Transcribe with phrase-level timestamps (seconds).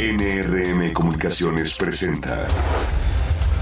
[0.00, 2.48] NRM Comunicaciones presenta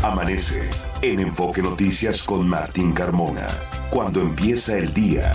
[0.04, 0.70] Amanece
[1.02, 3.48] en Enfoque Noticias con Martín Carmona.
[3.90, 5.32] Cuando empieza el día.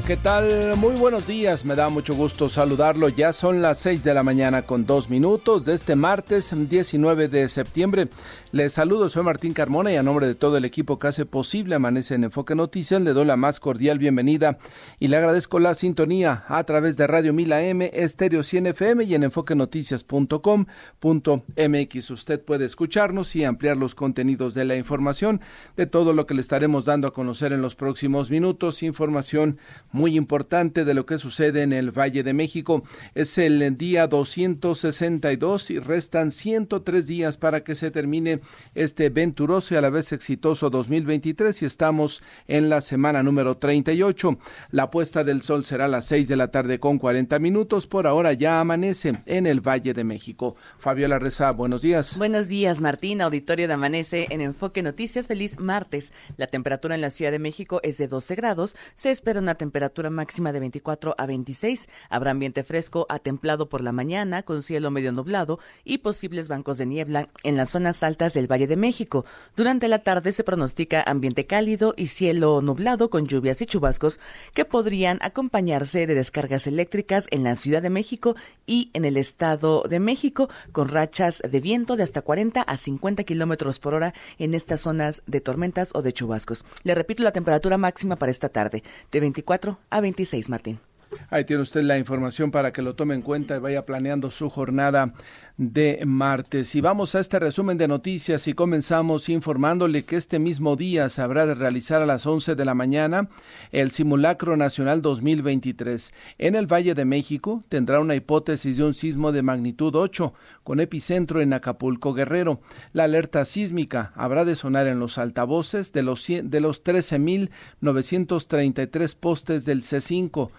[0.00, 0.74] ¿Qué tal?
[0.78, 3.10] Muy buenos días, me da mucho gusto saludarlo.
[3.10, 7.46] Ya son las 6 de la mañana con dos minutos de este martes 19 de
[7.46, 8.08] septiembre.
[8.52, 11.74] Les saludo, soy Martín Carmona y a nombre de todo el equipo que hace posible
[11.74, 14.56] Amanece en Enfoque Noticias, le doy la más cordial bienvenida
[14.98, 19.14] y le agradezco la sintonía a través de Radio Mila M, Estéreo 100 FM y
[19.14, 22.10] en enfoquenoticias.com.mx.
[22.10, 25.42] Usted puede escucharnos y ampliar los contenidos de la información
[25.76, 28.82] de todo lo que le estaremos dando a conocer en los próximos minutos.
[28.82, 29.58] Información
[29.92, 32.82] muy importante de lo que sucede en el Valle de México.
[33.14, 38.40] Es el día 262 y restan 103 días para que se termine
[38.74, 44.38] este venturoso y a la vez exitoso 2023 y estamos en la semana número 38.
[44.70, 47.86] La puesta del sol será a las 6 de la tarde con 40 minutos.
[47.86, 50.56] Por ahora ya amanece en el Valle de México.
[50.78, 52.16] Fabiola Reza, buenos días.
[52.16, 53.20] Buenos días, Martín.
[53.20, 55.26] Auditorio de Amanece en Enfoque Noticias.
[55.26, 56.12] Feliz martes.
[56.36, 58.76] La temperatura en la Ciudad de México es de 12 grados.
[58.94, 61.88] Se espera una temperatura temperatura máxima de 24 a 26.
[62.08, 66.78] Habrá ambiente fresco a templado por la mañana, con cielo medio nublado y posibles bancos
[66.78, 69.24] de niebla en las zonas altas del Valle de México.
[69.56, 74.20] Durante la tarde se pronostica ambiente cálido y cielo nublado con lluvias y chubascos
[74.54, 78.36] que podrían acompañarse de descargas eléctricas en la Ciudad de México
[78.66, 83.24] y en el Estado de México, con rachas de viento de hasta 40 a 50
[83.24, 86.64] kilómetros por hora en estas zonas de tormentas o de chubascos.
[86.84, 90.80] Le repito la temperatura máxima para esta tarde, de 24 a 26, Martín.
[91.30, 94.50] Ahí tiene usted la información para que lo tome en cuenta y vaya planeando su
[94.50, 95.14] jornada
[95.56, 96.74] de martes.
[96.74, 101.22] Y vamos a este resumen de noticias y comenzamos informándole que este mismo día se
[101.22, 103.28] habrá de realizar a las 11 de la mañana
[103.70, 106.14] el Simulacro Nacional 2023.
[106.38, 110.32] En el Valle de México tendrá una hipótesis de un sismo de magnitud 8
[110.64, 112.60] con epicentro en Acapulco Guerrero.
[112.92, 119.64] La alerta sísmica habrá de sonar en los altavoces de los, de los 13.933 postes
[119.64, 120.50] del C5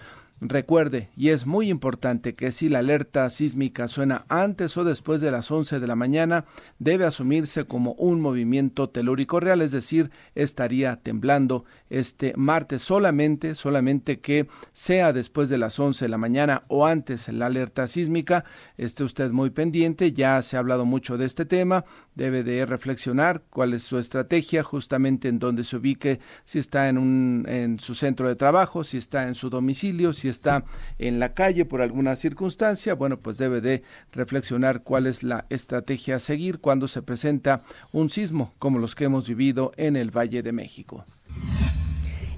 [0.46, 5.32] Recuerde, y es muy importante, que si la alerta sísmica suena antes o después de
[5.32, 6.44] las 11 de la mañana,
[6.80, 14.20] debe asumirse como un movimiento telúrico real, es decir, estaría temblando este martes solamente, solamente
[14.20, 18.46] que sea después de las 11 de la mañana o antes la alerta sísmica,
[18.78, 23.44] esté usted muy pendiente, ya se ha hablado mucho de este tema, debe de reflexionar
[23.50, 27.94] cuál es su estrategia, justamente en donde se ubique, si está en, un, en su
[27.94, 30.66] centro de trabajo, si está en su domicilio, si está
[30.98, 36.16] en la calle por alguna circunstancia, bueno, pues debe de reflexionar cuál es la estrategia
[36.16, 37.62] a seguir cuando se presenta
[37.92, 41.06] un sismo como los que hemos vivido en el Valle de México.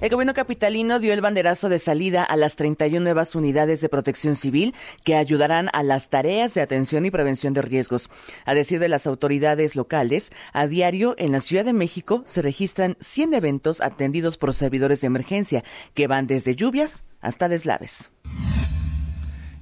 [0.02, 4.34] El gobierno capitalino dio el banderazo de salida a las 31 nuevas unidades de protección
[4.34, 4.74] civil
[5.04, 8.10] que ayudarán a las tareas de atención y prevención de riesgos.
[8.44, 12.98] A decir de las autoridades locales, a diario en la Ciudad de México se registran
[13.00, 15.64] 100 eventos atendidos por servidores de emergencia
[15.94, 18.10] que van desde lluvias hasta deslaves.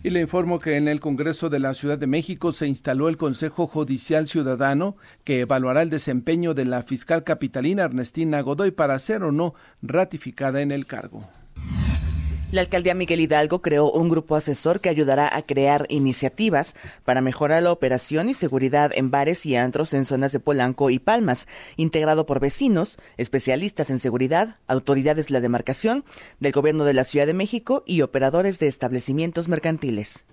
[0.04, 3.16] Y le informo que en el Congreso de la Ciudad de México se instaló el
[3.16, 9.22] Consejo Judicial Ciudadano que evaluará el desempeño de la fiscal capitalina Ernestina Godoy para ser
[9.22, 11.26] o no ratificada en el cargo.
[12.54, 17.64] La alcaldía Miguel Hidalgo creó un grupo asesor que ayudará a crear iniciativas para mejorar
[17.64, 22.26] la operación y seguridad en bares y antros en zonas de Polanco y Palmas, integrado
[22.26, 26.04] por vecinos, especialistas en seguridad, autoridades de la demarcación,
[26.38, 30.24] del gobierno de la Ciudad de México y operadores de establecimientos mercantiles.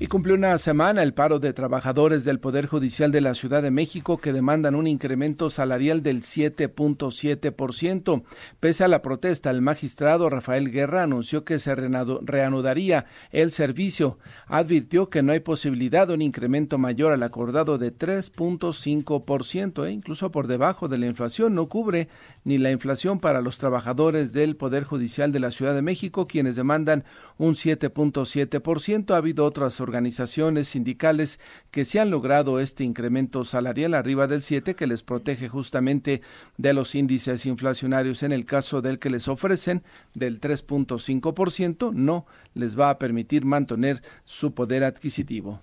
[0.00, 3.70] Y cumplió una semana el paro de trabajadores del Poder Judicial de la Ciudad de
[3.70, 8.24] México que demandan un incremento salarial del 7.7%.
[8.58, 14.18] Pese a la protesta, el magistrado Rafael Guerra anunció que se reanudaría el servicio.
[14.48, 20.32] Advirtió que no hay posibilidad de un incremento mayor al acordado de 3.5%, e incluso
[20.32, 21.54] por debajo de la inflación.
[21.54, 22.08] No cubre
[22.42, 26.56] ni la inflación para los trabajadores del Poder Judicial de la Ciudad de México, quienes
[26.56, 27.04] demandan
[27.38, 29.14] un 7.7%.
[29.14, 31.38] Ha habido otras organizaciones sindicales
[31.70, 36.22] que se han logrado este incremento salarial arriba del 7 que les protege justamente
[36.56, 39.84] de los índices inflacionarios en el caso del que les ofrecen
[40.14, 45.60] del 3.5% no les va a permitir mantener su poder adquisitivo.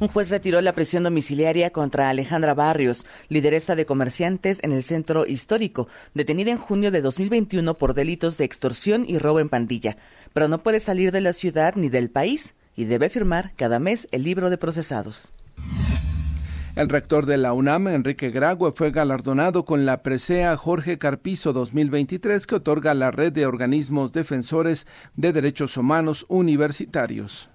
[0.00, 5.26] Un juez retiró la prisión domiciliaria contra Alejandra Barrios, lideresa de comerciantes en el centro
[5.26, 9.96] histórico, detenida en junio de 2021 por delitos de extorsión y robo en pandilla,
[10.32, 14.06] pero no puede salir de la ciudad ni del país y debe firmar cada mes
[14.12, 15.32] el libro de procesados.
[16.76, 22.46] El rector de la UNAM, Enrique Grague, fue galardonado con la presea Jorge Carpizo 2023
[22.46, 24.86] que otorga la red de organismos defensores
[25.16, 27.50] de derechos humanos universitarios.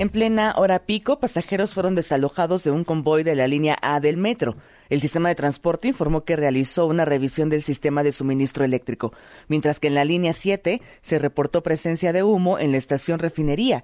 [0.00, 4.16] En plena hora pico, pasajeros fueron desalojados de un convoy de la línea A del
[4.16, 4.56] metro.
[4.88, 9.12] El sistema de transporte informó que realizó una revisión del sistema de suministro eléctrico,
[9.48, 13.82] mientras que en la línea 7 se reportó presencia de humo en la estación refinería.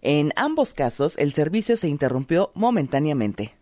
[0.00, 3.54] En ambos casos, el servicio se interrumpió momentáneamente.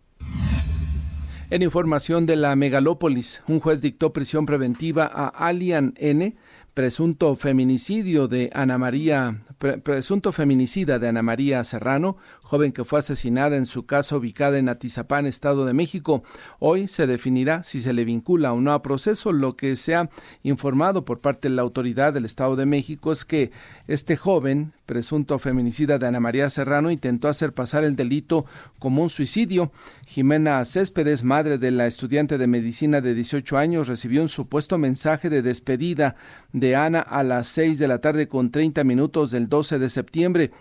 [1.49, 6.37] En información de la megalópolis, un juez dictó prisión preventiva a Alian N
[6.77, 9.39] presunto feminicidio de Ana María,
[9.81, 14.69] presunto feminicida de Ana María Serrano, joven que fue asesinada en su casa ubicada en
[14.69, 16.23] Atizapán, Estado de México.
[16.59, 19.33] Hoy se definirá si se le vincula o no a proceso.
[19.33, 20.09] Lo que se ha
[20.43, 23.51] informado por parte de la autoridad del Estado de México es que
[23.87, 28.45] este joven, presunto feminicida de Ana María Serrano, intentó hacer pasar el delito
[28.79, 29.73] como un suicidio.
[30.05, 35.29] Jimena Céspedes, madre de la estudiante de medicina de 18 años, recibió un supuesto mensaje
[35.29, 36.15] de despedida
[36.53, 40.51] de Ana a las 6 de la tarde con 30 minutos del 12 de septiembre.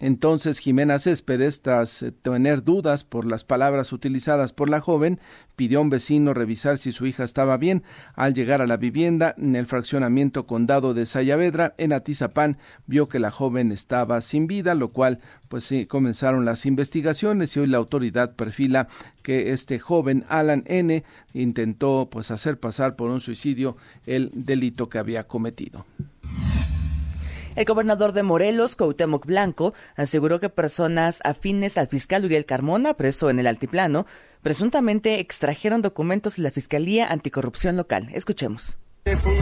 [0.00, 5.20] Entonces Jimena Céspedes, tras eh, tener dudas por las palabras utilizadas por la joven,
[5.56, 7.82] pidió a un vecino revisar si su hija estaba bien.
[8.14, 13.18] Al llegar a la vivienda, en el fraccionamiento condado de Sayavedra, en Atizapán, vio que
[13.18, 15.18] la joven estaba sin vida, lo cual,
[15.48, 18.88] pues sí, comenzaron las investigaciones y hoy la autoridad perfila
[19.22, 21.02] que este joven, Alan N.,
[21.34, 25.84] intentó pues hacer pasar por un suicidio el delito que había cometido.
[27.58, 33.30] El gobernador de Morelos, Cuauhtémoc Blanco, aseguró que personas afines al fiscal Uriel Carmona, preso
[33.30, 34.06] en el altiplano,
[34.42, 38.10] presuntamente extrajeron documentos de la Fiscalía Anticorrupción local.
[38.12, 38.78] Escuchemos.
[39.02, 39.40] Fue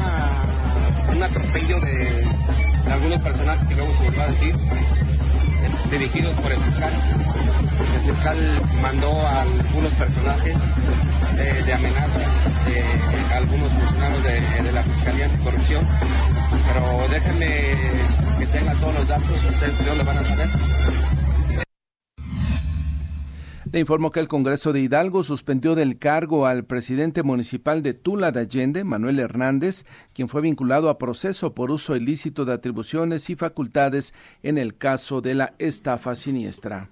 [1.15, 2.25] un atropello de,
[2.91, 4.55] algunos personajes que luego se va a decir,
[5.91, 6.93] dirigidos por el fiscal.
[7.97, 10.57] El fiscal mandó a algunos personajes
[11.39, 12.27] eh, de amenazas,
[12.69, 12.85] eh,
[13.35, 15.87] algunos funcionarios de, la Fiscalía Anticorrupción,
[16.67, 17.75] pero déjenme
[18.39, 20.49] que tenga todos los datos, ustedes no lo van a saber.
[23.73, 28.33] Le informó que el Congreso de Hidalgo suspendió del cargo al presidente municipal de Tula
[28.33, 29.85] de Allende, Manuel Hernández,
[30.15, 35.21] quien fue vinculado a proceso por uso ilícito de atribuciones y facultades en el caso
[35.21, 36.91] de la estafa siniestra.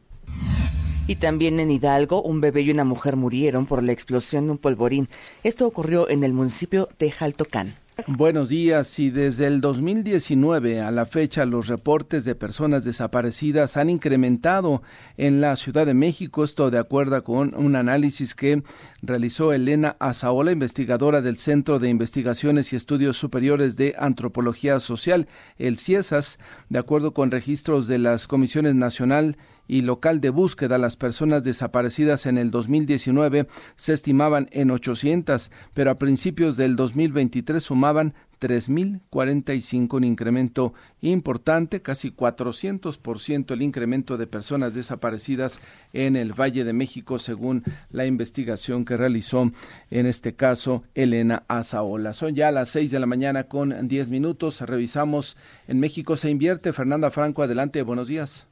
[1.06, 4.58] Y también en Hidalgo, un bebé y una mujer murieron por la explosión de un
[4.58, 5.08] polvorín.
[5.42, 7.74] Esto ocurrió en el municipio de Jaltocán.
[8.08, 8.98] Buenos días.
[8.98, 14.82] Y desde el 2019 a la fecha, los reportes de personas desaparecidas han incrementado
[15.16, 16.42] en la Ciudad de México.
[16.42, 18.62] Esto de acuerdo con un análisis que
[19.00, 25.78] realizó Elena Azaola, investigadora del Centro de Investigaciones y Estudios Superiores de Antropología Social, el
[25.78, 26.38] CIESAS,
[26.70, 32.26] de acuerdo con registros de las Comisiones Nacional y local de búsqueda, las personas desaparecidas
[32.26, 33.46] en el 2019
[33.76, 42.10] se estimaban en 800, pero a principios del 2023 sumaban 3.045, un incremento importante, casi
[42.10, 45.60] 400% el incremento de personas desaparecidas
[45.92, 49.50] en el Valle de México, según la investigación que realizó
[49.90, 52.12] en este caso Elena Azaola.
[52.12, 54.60] Son ya las 6 de la mañana con 10 minutos.
[54.60, 55.36] Revisamos
[55.66, 56.72] en México se invierte.
[56.72, 58.46] Fernanda Franco, adelante, buenos días.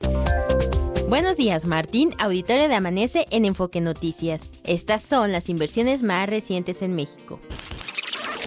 [1.12, 4.50] Buenos días, Martín, auditorio de Amanece en Enfoque Noticias.
[4.64, 7.38] Estas son las inversiones más recientes en México.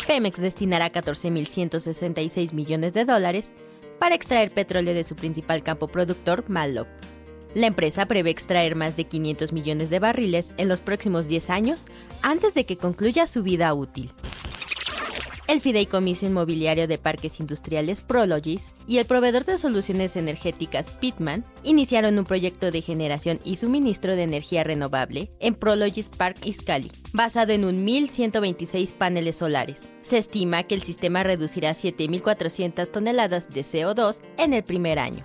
[0.08, 3.52] Pemex destinará 14.166 millones de dólares
[4.00, 6.88] para extraer petróleo de su principal campo productor, Malop.
[7.54, 11.86] La empresa prevé extraer más de 500 millones de barriles en los próximos 10 años
[12.24, 14.10] antes de que concluya su vida útil
[15.48, 22.18] el Fideicomiso Inmobiliario de Parques Industriales Prologis y el proveedor de soluciones energéticas Pitman iniciaron
[22.18, 27.66] un proyecto de generación y suministro de energía renovable en Prologis Park Iscali, basado en
[27.66, 29.92] un 1.126 paneles solares.
[30.02, 35.24] Se estima que el sistema reducirá 7.400 toneladas de CO2 en el primer año.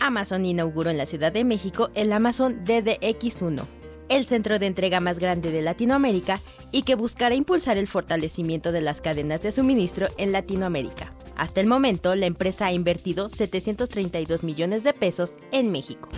[0.00, 3.64] Amazon inauguró en la Ciudad de México el Amazon DDX1,
[4.08, 6.40] el centro de entrega más grande de Latinoamérica
[6.76, 11.10] y que buscará impulsar el fortalecimiento de las cadenas de suministro en Latinoamérica.
[11.34, 16.10] Hasta el momento, la empresa ha invertido 732 millones de pesos en México.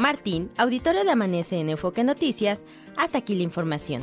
[0.00, 2.62] Martín, auditorio de Amanece en Enfoque Noticias,
[2.96, 4.02] hasta aquí la información.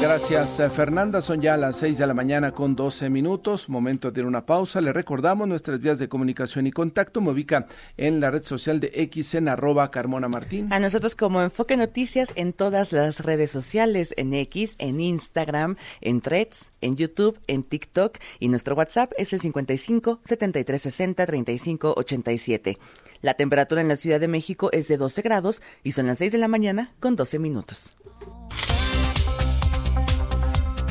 [0.00, 1.22] Gracias, eh, Fernanda.
[1.22, 3.68] Son ya las 6 de la mañana con 12 minutos.
[3.68, 4.80] Momento de una pausa.
[4.80, 7.20] Le recordamos nuestras vías de comunicación y contacto.
[7.20, 10.72] Me ubica en la red social de X en arroba Carmona Martín.
[10.72, 16.20] A nosotros como Enfoque Noticias en todas las redes sociales, en X, en Instagram, en
[16.20, 22.78] Threads, en YouTube, en TikTok y nuestro WhatsApp es el 55 73 60 35 87.
[23.20, 26.32] La temperatura en la Ciudad de México es de 12 grados y son las 6
[26.32, 27.96] de la mañana con 12 minutos.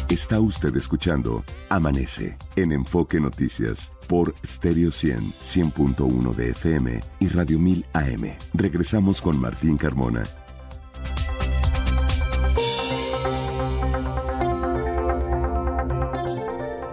[0.10, 7.60] Está usted escuchando Amanece en Enfoque Noticias por Stereo 100, 100.1 de FM y Radio
[7.60, 8.38] 1000 AM.
[8.54, 10.24] Regresamos con Martín Carmona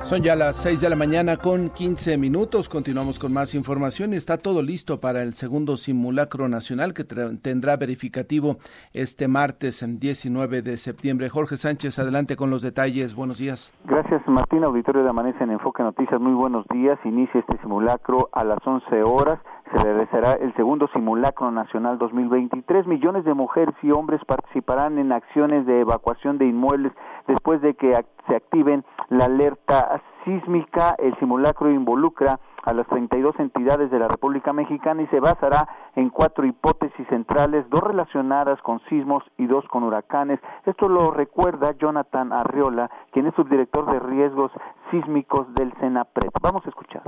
[0.05, 2.69] Son ya las 6 de la mañana con 15 minutos.
[2.69, 4.13] Continuamos con más información.
[4.13, 8.59] Está todo listo para el segundo simulacro nacional que tendrá verificativo
[8.93, 11.31] este martes, 19 de septiembre.
[11.31, 13.15] Jorge Sánchez, adelante con los detalles.
[13.15, 13.73] Buenos días.
[13.87, 14.63] Gracias, Martín.
[14.63, 16.21] Auditorio de Amanece en Enfoque Noticias.
[16.21, 16.99] Muy buenos días.
[17.07, 19.39] Inicia este simulacro a las 11 horas
[19.75, 22.87] se realizará el segundo simulacro nacional 2023.
[22.87, 26.93] Millones de mujeres y hombres participarán en acciones de evacuación de inmuebles
[27.27, 27.93] después de que
[28.29, 30.95] se activen la alerta sísmica.
[30.99, 36.09] El simulacro involucra a las 32 entidades de la República Mexicana y se basará en
[36.09, 40.39] cuatro hipótesis centrales, dos relacionadas con sismos y dos con huracanes.
[40.67, 44.53] Esto lo recuerda Jonathan Arriola, quien es subdirector de riesgos
[44.93, 46.31] sísmicos del CENAPRED.
[46.41, 47.03] Vamos a escuchar.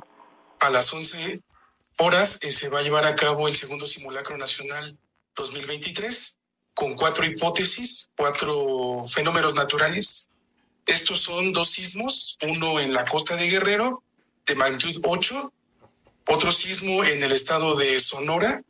[0.60, 1.42] A las 11
[1.98, 4.96] horas eh, se va a llevar a cabo el segundo simulacro nacional
[5.34, 6.38] 2023
[6.74, 10.28] con cuatro hipótesis, cuatro fenómenos naturales.
[10.84, 14.02] Estos son dos sismos, uno en la costa de Guerrero
[14.46, 15.52] de magnitud 8,
[16.28, 18.62] otro sismo en el estado de Sonora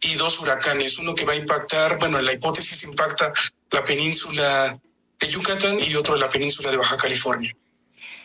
[0.00, 3.32] y dos huracanes, uno que va a impactar, bueno, la hipótesis impacta
[3.70, 4.78] la península
[5.18, 7.54] de Yucatán y otro la península de Baja California.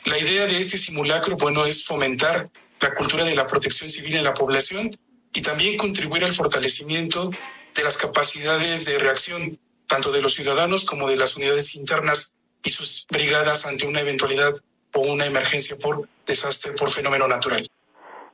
[0.05, 4.23] La idea de este simulacro, bueno, es fomentar la cultura de la protección civil en
[4.23, 4.91] la población
[5.33, 7.31] y también contribuir al fortalecimiento
[7.75, 12.31] de las capacidades de reacción tanto de los ciudadanos como de las unidades internas
[12.63, 14.53] y sus brigadas ante una eventualidad
[14.93, 17.69] o una emergencia por desastre por fenómeno natural.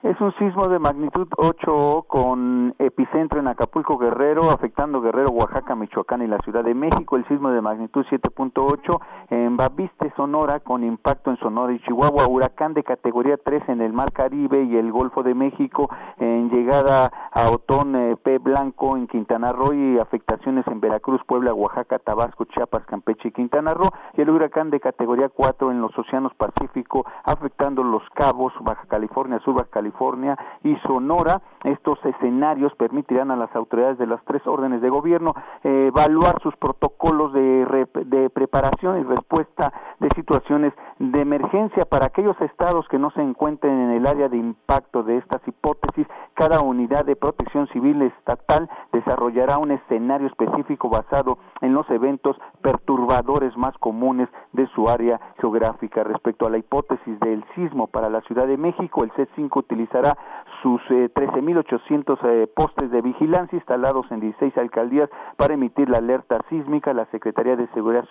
[0.06, 6.22] Es un sismo de magnitud 8 con epicentro en Acapulco Guerrero, afectando Guerrero, Oaxaca, Michoacán
[6.22, 7.16] y la Ciudad de México.
[7.16, 9.00] El sismo de magnitud 7.8
[9.32, 12.28] en Baviste, Sonora, con impacto en Sonora y Chihuahua.
[12.28, 17.12] Huracán de categoría 3 en el Mar Caribe y el Golfo de México, en llegada
[17.32, 18.38] a Otón eh, P.
[18.38, 23.74] Blanco en Quintana Roo y afectaciones en Veracruz, Puebla, Oaxaca, Tabasco, Chiapas, Campeche y Quintana
[23.74, 23.90] Roo.
[24.16, 29.40] Y el huracán de categoría 4 en los Océanos Pacífico, afectando Los Cabos, Baja California
[29.40, 31.42] Sur, Baja California California y Sonora.
[31.64, 35.34] Estos escenarios permitirán a las autoridades de las tres órdenes de gobierno
[35.64, 42.40] eh, evaluar sus protocolos de, de preparación y respuesta de situaciones de emergencia para aquellos
[42.40, 46.08] estados que no se encuentren en el área de impacto de estas hipótesis.
[46.34, 53.56] Cada unidad de protección civil estatal desarrollará un escenario específico basado en los eventos perturbadores
[53.58, 56.04] más comunes de su área geográfica.
[56.04, 60.18] Respecto a la hipótesis del sismo para la Ciudad de México, el C5 utilizará
[60.62, 66.40] sus 13.800 eh, eh, postes de vigilancia instalados en 16 alcaldías para emitir la alerta
[66.50, 66.94] sísmica.
[66.94, 68.06] La Secretaría de Seguridad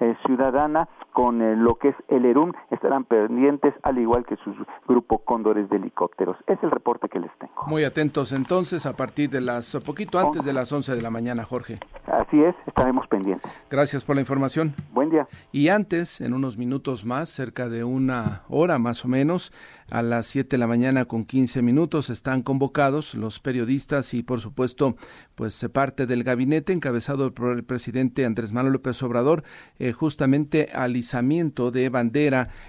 [0.00, 2.24] eh, Ciudadana con lo que es el
[2.70, 4.54] Estarán pendientes al igual que su
[4.86, 6.36] grupo Cóndores de helicópteros.
[6.46, 7.66] Es el reporte que les tengo.
[7.66, 11.44] Muy atentos entonces a partir de las poquito antes de las 11 de la mañana,
[11.44, 11.78] Jorge.
[12.06, 13.50] Así es, estaremos pendientes.
[13.70, 14.74] Gracias por la información.
[14.92, 15.26] Buen día.
[15.52, 19.52] Y antes, en unos minutos más, cerca de una hora más o menos,
[19.90, 24.40] a las 7 de la mañana con 15 minutos están convocados los periodistas y por
[24.40, 24.96] supuesto
[25.34, 29.44] pues se parte del gabinete encabezado por el presidente Andrés Manuel López Obrador
[29.78, 31.88] eh, justamente alisamiento de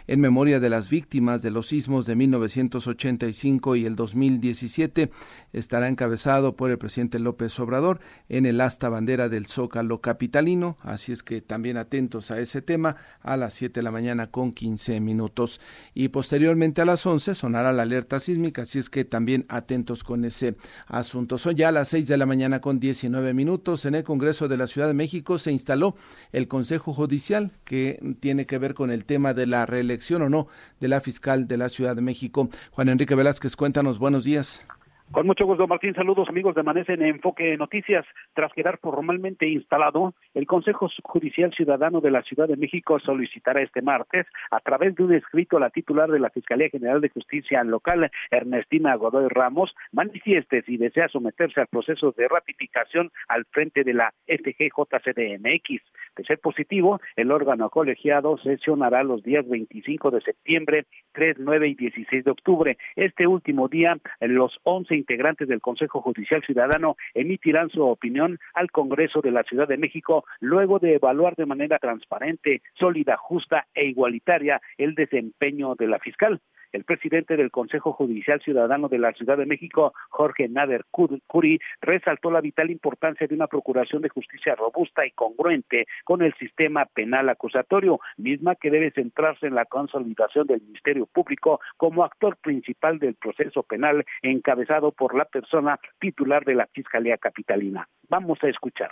[0.08, 5.12] en memoria de las víctimas de los sismos de 1985 y el 2017
[5.52, 11.12] estará encabezado por el presidente López Obrador en el asta bandera del Zócalo capitalino así
[11.12, 15.02] es que también atentos a ese tema a las 7 de la mañana con 15
[15.02, 15.60] minutos
[15.94, 20.56] y posteriormente a las sonará la alerta sísmica, así es que también atentos con ese
[20.88, 21.38] asunto.
[21.38, 23.86] Son ya las 6 de la mañana con 19 minutos.
[23.86, 25.96] En el Congreso de la Ciudad de México se instaló
[26.32, 30.48] el Consejo Judicial que tiene que ver con el tema de la reelección o no
[30.80, 32.50] de la fiscal de la Ciudad de México.
[32.72, 34.66] Juan Enrique Velázquez, cuéntanos, buenos días.
[35.12, 35.96] Con mucho gusto, Martín.
[35.96, 38.06] Saludos, amigos de Amanece en Enfoque Noticias.
[38.36, 43.82] Tras quedar formalmente instalado, el Consejo Judicial Ciudadano de la Ciudad de México solicitará este
[43.82, 47.64] martes, a través de un escrito a la titular de la Fiscalía General de Justicia
[47.64, 53.96] local, Ernestina Godoy Ramos, manifieste si desea someterse al proceso de ratificación al frente de
[53.96, 55.82] la FGJCDMX.
[56.18, 61.74] De ser positivo, el órgano colegiado sesionará los días 25 de septiembre, 3, 9 y
[61.74, 62.78] 16 de octubre.
[62.96, 69.22] Este último día, los 11 integrantes del Consejo Judicial Ciudadano emitirán su opinión al Congreso
[69.22, 74.62] de la Ciudad de México luego de evaluar de manera transparente, sólida, justa e igualitaria
[74.78, 76.40] el desempeño de la fiscal.
[76.72, 82.30] El presidente del Consejo Judicial Ciudadano de la Ciudad de México, Jorge Nader Curi, resaltó
[82.30, 87.30] la vital importancia de una procuración de justicia robusta y congruente con el sistema penal
[87.30, 93.16] acusatorio, misma que debe centrarse en la consolidación del Ministerio Público como actor principal del
[93.16, 97.88] proceso penal encabezado por la persona titular de la Fiscalía Capitalina.
[98.10, 98.92] Vamos a escuchar.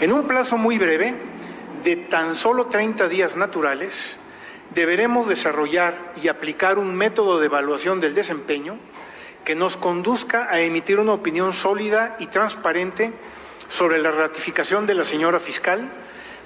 [0.00, 1.14] En un plazo muy breve,
[1.84, 4.18] de tan solo 30 días naturales,
[4.72, 8.78] deberemos desarrollar y aplicar un método de evaluación del desempeño
[9.44, 13.12] que nos conduzca a emitir una opinión sólida y transparente
[13.68, 15.90] sobre la ratificación de la señora fiscal,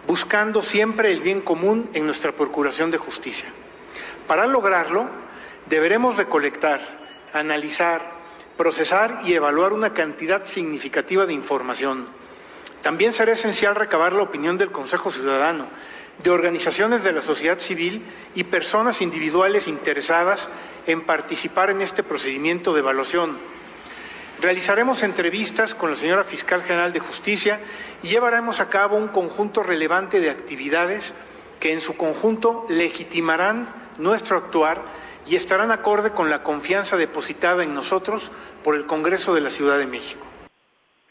[0.06, 3.48] buscando siempre el bien común en nuestra Procuración de Justicia.
[4.26, 5.08] Para lograrlo,
[5.66, 6.80] deberemos recolectar,
[7.32, 8.18] analizar,
[8.56, 12.08] procesar y evaluar una cantidad significativa de información.
[12.82, 15.66] También será esencial recabar la opinión del Consejo Ciudadano,
[16.22, 18.02] de organizaciones de la sociedad civil
[18.34, 20.48] y personas individuales interesadas
[20.86, 23.38] en participar en este procedimiento de evaluación.
[24.40, 27.60] Realizaremos entrevistas con la señora Fiscal General de Justicia
[28.02, 31.12] y llevaremos a cabo un conjunto relevante de actividades
[31.58, 34.82] que en su conjunto legitimarán nuestro actuar
[35.26, 38.30] y estarán acorde con la confianza depositada en nosotros
[38.62, 40.27] por el Congreso de la Ciudad de México.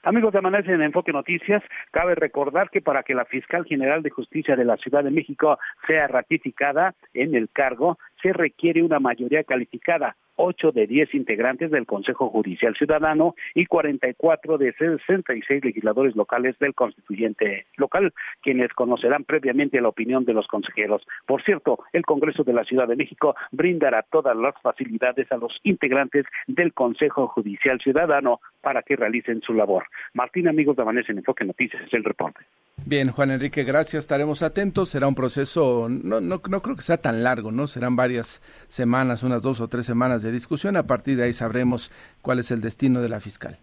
[0.07, 1.61] Amigos de Amanece en Enfoque Noticias,
[1.91, 5.59] cabe recordar que para que la fiscal general de justicia de la Ciudad de México
[5.85, 11.85] sea ratificada en el cargo, se requiere una mayoría calificada, ocho de diez integrantes del
[11.85, 19.81] Consejo Judicial Ciudadano y 44 de 66 legisladores locales del constituyente local, quienes conocerán previamente
[19.81, 21.05] la opinión de los consejeros.
[21.25, 25.59] Por cierto, el Congreso de la Ciudad de México brindará todas las facilidades a los
[25.63, 29.85] integrantes del Consejo Judicial Ciudadano para que realicen su labor.
[30.13, 32.41] Martín, amigos de Amanece en Enfoque Noticias, es el reporte.
[32.85, 34.03] Bien, Juan Enrique, gracias.
[34.03, 34.89] Estaremos atentos.
[34.89, 37.67] Será un proceso, no, no, no creo que sea tan largo, ¿no?
[37.67, 40.77] Serán varias semanas, unas dos o tres semanas de discusión.
[40.77, 41.91] A partir de ahí sabremos
[42.21, 43.57] cuál es el destino de la fiscal.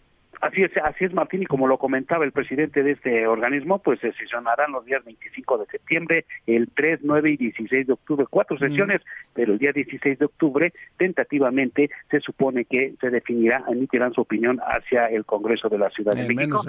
[0.45, 3.99] Así es, así es Martín, y como lo comentaba el presidente de este organismo, pues
[4.01, 8.59] se sesionarán los días 25 de septiembre, el 3, 9 y 16 de octubre, cuatro
[8.59, 9.01] sesiones,
[9.33, 14.61] pero el día 16 de octubre, tentativamente, se supone que se definirá, emitirán su opinión
[14.67, 16.63] hacia el Congreso de la Ciudad de México.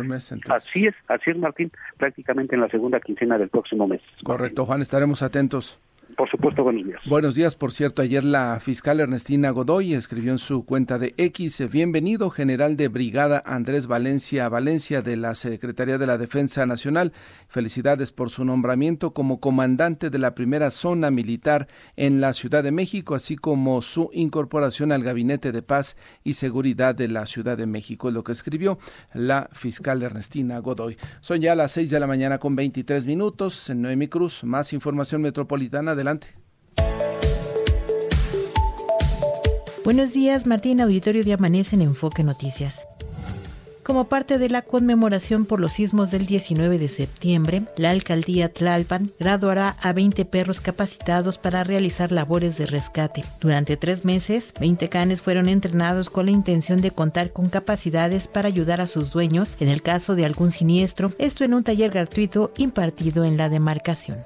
[0.47, 4.01] así es, así es Martín, prácticamente en la segunda quincena del próximo mes.
[4.23, 5.81] Correcto, Juan, estaremos atentos.
[6.17, 7.01] Por supuesto, buenos días.
[7.07, 11.63] Buenos días, por cierto, ayer la fiscal Ernestina Godoy escribió en su cuenta de X,
[11.71, 17.11] bienvenido general de brigada Andrés Valencia Valencia de la Secretaría de la Defensa Nacional.
[17.47, 22.71] Felicidades por su nombramiento como comandante de la primera zona militar en la Ciudad de
[22.71, 27.65] México, así como su incorporación al Gabinete de Paz y Seguridad de la Ciudad de
[27.65, 28.77] México, es lo que escribió
[29.13, 30.97] la fiscal Ernestina Godoy.
[31.21, 34.43] Son ya las 6 de la mañana con 23 minutos en Noemi Cruz.
[34.43, 36.19] Más información metropolitana de
[39.83, 42.83] Buenos días, Martín, auditorio de Amanece en Enfoque Noticias.
[43.85, 49.11] Como parte de la conmemoración por los sismos del 19 de septiembre, la alcaldía Tlalpan
[49.19, 53.23] graduará a 20 perros capacitados para realizar labores de rescate.
[53.39, 58.47] Durante tres meses, 20 canes fueron entrenados con la intención de contar con capacidades para
[58.47, 62.51] ayudar a sus dueños en el caso de algún siniestro, esto en un taller gratuito
[62.57, 64.17] impartido en la demarcación.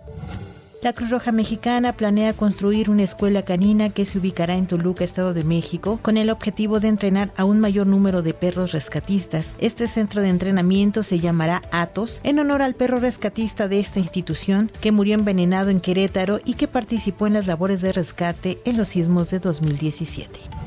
[0.82, 5.34] La Cruz Roja Mexicana planea construir una escuela canina que se ubicará en Toluca, Estado
[5.34, 9.56] de México, con el objetivo de entrenar a un mayor número de perros rescatistas.
[9.60, 14.72] Este centro de entrenamiento se llamará Atos, en honor al perro rescatista de esta institución
[14.80, 18.88] que murió envenenado en Querétaro y que participó en las labores de rescate en los
[18.88, 20.59] sismos de 2017.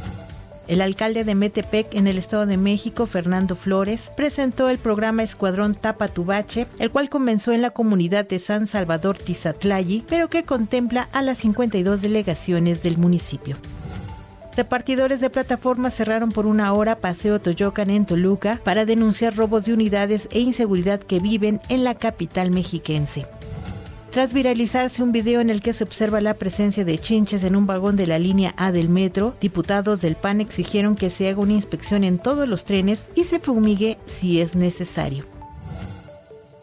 [0.73, 5.75] El alcalde de Metepec en el Estado de México, Fernando Flores, presentó el programa Escuadrón
[5.75, 11.11] Tapa Tubache, el cual comenzó en la comunidad de San Salvador Tizatlayi, pero que contempla
[11.13, 13.59] a las 52 delegaciones del municipio.
[14.57, 19.75] Repartidores de plataformas cerraron por una hora Paseo Toyocan en Toluca para denunciar robos de
[19.75, 23.27] unidades e inseguridad que viven en la capital mexiquense.
[24.13, 27.67] Tras viralizarse un video en el que se observa la presencia de chinches en un
[27.67, 31.55] vagón de la línea A del metro, diputados del PAN exigieron que se haga una
[31.55, 35.32] inspección en todos los trenes y se fumigue si es necesario.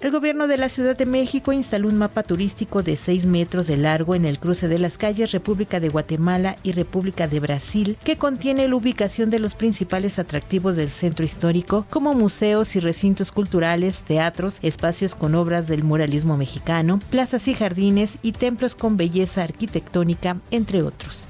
[0.02, 3.76] El gobierno de la Ciudad de México instaló un mapa turístico de 6 metros de
[3.76, 8.16] largo en el cruce de las calles República de Guatemala y República de Brasil, que
[8.16, 14.06] contiene la ubicación de los principales atractivos del centro histórico, como museos y recintos culturales,
[14.06, 20.38] teatros, espacios con obras del muralismo mexicano, plazas y jardines y templos con belleza arquitectónica,
[20.50, 21.28] entre otros.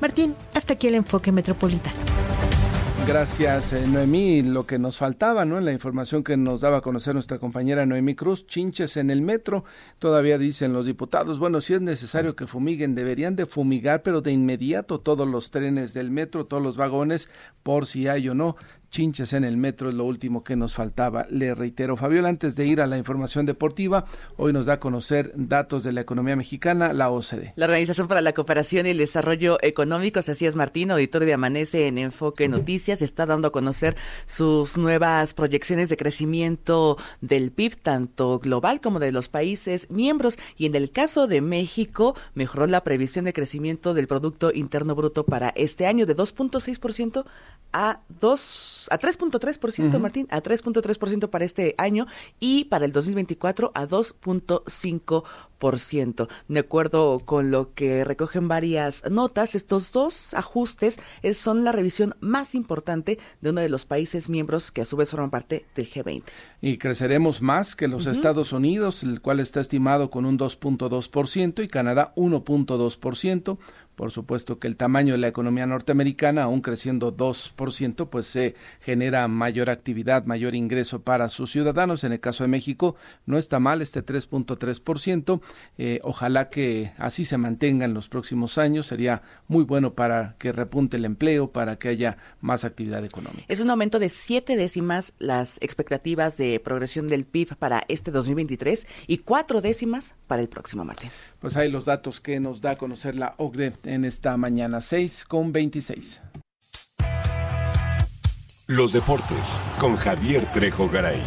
[0.00, 1.96] Martín, hasta aquí el enfoque metropolitano.
[3.06, 4.42] Gracias, eh, Noemí.
[4.42, 5.58] Lo que nos faltaba, ¿no?
[5.58, 9.22] En la información que nos daba a conocer nuestra compañera Noemí Cruz, chinches en el
[9.22, 9.64] metro.
[9.98, 14.30] Todavía dicen los diputados, bueno, si es necesario que fumiguen, deberían de fumigar, pero de
[14.30, 17.28] inmediato todos los trenes del metro, todos los vagones,
[17.64, 18.56] por si hay o no
[18.92, 21.26] chinches en el metro es lo último que nos faltaba.
[21.30, 24.04] Le reitero, Fabiola, antes de ir a la información deportiva,
[24.36, 27.54] hoy nos da a conocer datos de la economía mexicana, la OCDE.
[27.56, 31.88] La Organización para la Cooperación y el Desarrollo Económico, así es Martín, auditor de Amanece
[31.88, 38.38] en Enfoque Noticias, está dando a conocer sus nuevas proyecciones de crecimiento del PIB, tanto
[38.40, 40.38] global como de los países miembros.
[40.58, 45.24] Y en el caso de México, mejoró la previsión de crecimiento del Producto Interno Bruto
[45.24, 47.24] para este año de 2.6%
[47.72, 52.08] a 2 a 3.3%, Martín, a 3.3% para este año
[52.40, 56.28] y para el 2024 a 2.5%.
[56.48, 60.98] De acuerdo con lo que recogen varias notas, estos dos ajustes
[61.34, 65.10] son la revisión más importante de uno de los países miembros que a su vez
[65.10, 66.24] forman parte del G20.
[66.60, 71.68] Y creceremos más que los Estados Unidos, el cual está estimado con un 2.2% y
[71.68, 73.58] Canadá 1.2%.
[74.02, 79.28] Por supuesto que el tamaño de la economía norteamericana, aún creciendo 2%, pues se genera
[79.28, 82.02] mayor actividad, mayor ingreso para sus ciudadanos.
[82.02, 85.40] En el caso de México no está mal este 3.3%.
[85.78, 88.88] Eh, ojalá que así se mantenga en los próximos años.
[88.88, 93.44] Sería muy bueno para que repunte el empleo, para que haya más actividad económica.
[93.46, 98.84] Es un aumento de siete décimas las expectativas de progresión del PIB para este 2023
[99.06, 101.10] y cuatro décimas para el próximo, Martín.
[101.38, 105.26] Pues hay los datos que nos da a conocer la OCDE en esta mañana 6
[105.26, 106.20] con 26.
[108.68, 111.20] Los deportes con Javier Trejo Garay.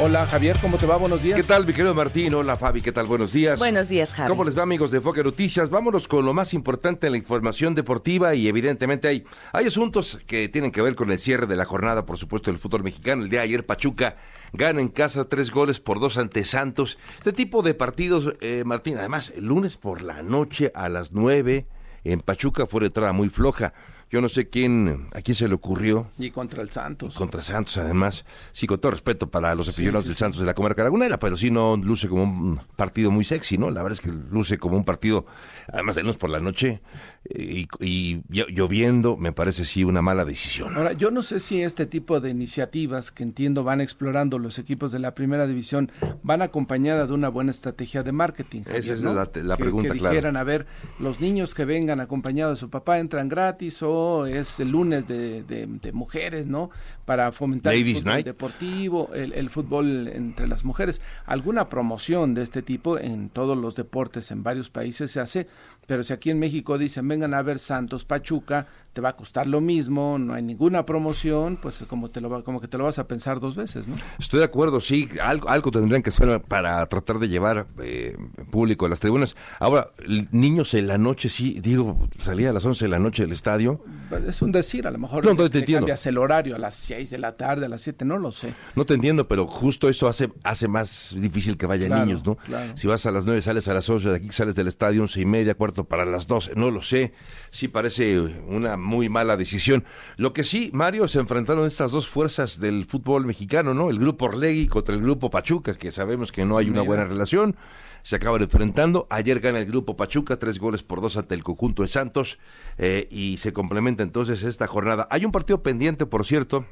[0.00, 0.96] Hola Javier, ¿cómo te va?
[0.96, 1.36] Buenos días.
[1.36, 2.34] ¿Qué tal, mi querido Martín?
[2.34, 3.06] Hola Fabi, ¿qué tal?
[3.06, 3.58] Buenos días.
[3.58, 4.30] Buenos días, Javier.
[4.30, 5.68] ¿Cómo les va, amigos de Foque Noticias?
[5.68, 10.48] Vámonos con lo más importante en la información deportiva y evidentemente hay, hay asuntos que
[10.48, 13.22] tienen que ver con el cierre de la jornada, por supuesto, del fútbol mexicano.
[13.22, 14.16] El día de ayer Pachuca
[14.54, 16.98] gana en casa tres goles por dos ante Santos.
[17.18, 21.66] Este tipo de partidos, eh, Martín, además, el lunes por la noche a las nueve
[22.04, 23.74] en Pachuca fue entrada muy floja.
[24.12, 26.10] Yo no sé quién, a quién se le ocurrió.
[26.18, 27.14] Y contra el Santos.
[27.14, 28.26] Contra Santos, además.
[28.52, 31.50] Sí, con todo respeto para los aficionados del Santos de la Comarca Lagunera, pero sí
[31.50, 33.70] no luce como un partido muy sexy, ¿no?
[33.70, 35.24] La verdad es que luce como un partido,
[35.72, 36.82] además de luz por la noche,
[37.24, 40.76] y, y, lloviendo, me parece sí una mala decisión.
[40.76, 44.92] Ahora, yo no sé si este tipo de iniciativas que entiendo van explorando los equipos
[44.92, 45.90] de la primera división
[46.22, 48.64] van acompañada de una buena estrategia de marketing.
[48.66, 50.12] Esa es la, la que, pregunta, que claro.
[50.12, 50.66] dijeran, a ver,
[50.98, 55.42] los niños que vengan acompañados de su papá entran gratis o es el lunes de,
[55.42, 56.70] de, de mujeres, ¿no?
[57.04, 58.26] Para fomentar Ladies el fútbol Night.
[58.26, 61.00] deportivo, el, el, fútbol entre las mujeres.
[61.26, 65.46] Alguna promoción de este tipo en todos los deportes en varios países se hace,
[65.86, 69.46] pero si aquí en México dicen vengan a ver Santos Pachuca, te va a costar
[69.46, 72.84] lo mismo, no hay ninguna promoción, pues como te lo va, como que te lo
[72.84, 73.96] vas a pensar dos veces, ¿no?
[74.18, 78.16] Estoy de acuerdo, sí, algo, algo tendrían que hacer para tratar de llevar eh,
[78.50, 79.34] público a las tribunas.
[79.58, 79.90] Ahora,
[80.30, 83.82] niños en la noche, sí, digo, salía a las 11 de la noche del estadio.
[84.26, 85.86] Es un decir, a lo mejor no, no te entiendo.
[85.86, 88.54] cambias el horario a las 6 de la tarde, a las 7, no lo sé.
[88.76, 92.36] No te entiendo, pero justo eso hace hace más difícil que vayan Claro, niños, ¿no?
[92.36, 92.72] claro.
[92.76, 95.20] Si vas a las 9, sales a las 11, de aquí sales del estadio 11
[95.20, 97.12] y media, cuarto para las 12, no lo sé.
[97.50, 99.84] Sí parece una muy mala decisión.
[100.16, 103.90] Lo que sí, Mario, se enfrentaron estas dos fuerzas del fútbol mexicano, ¿no?
[103.90, 107.56] El grupo Orlegui contra el grupo Pachuca, que sabemos que no hay una buena relación.
[108.02, 109.06] Se acaban enfrentando.
[109.10, 112.38] Ayer gana el grupo Pachuca, tres goles por dos ante el conjunto de Santos.
[112.78, 115.06] eh, y se complementa entonces esta jornada.
[115.10, 116.66] Hay un partido pendiente, por cierto,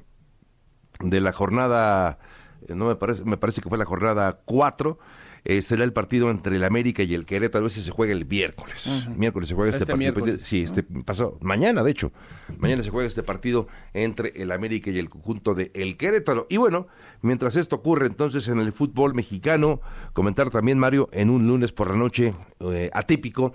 [1.00, 2.18] de la jornada,
[2.68, 4.98] eh, no me parece, me parece que fue la jornada 4,
[5.44, 8.26] eh, será el partido entre el América y el Querétaro, a veces se juega el
[8.26, 9.08] miércoles.
[9.16, 10.12] Miércoles se juega este, Este partido.
[10.12, 10.42] miércoles.
[10.42, 12.12] Sí, este pasó, mañana de hecho.
[12.58, 16.46] Mañana se juega este partido entre el América y el conjunto de el Querétaro.
[16.50, 16.86] Y bueno,
[17.22, 19.80] mientras esto ocurre entonces en el fútbol mexicano,
[20.12, 23.52] comentar también Mario, en un lunes por la noche eh, atípico,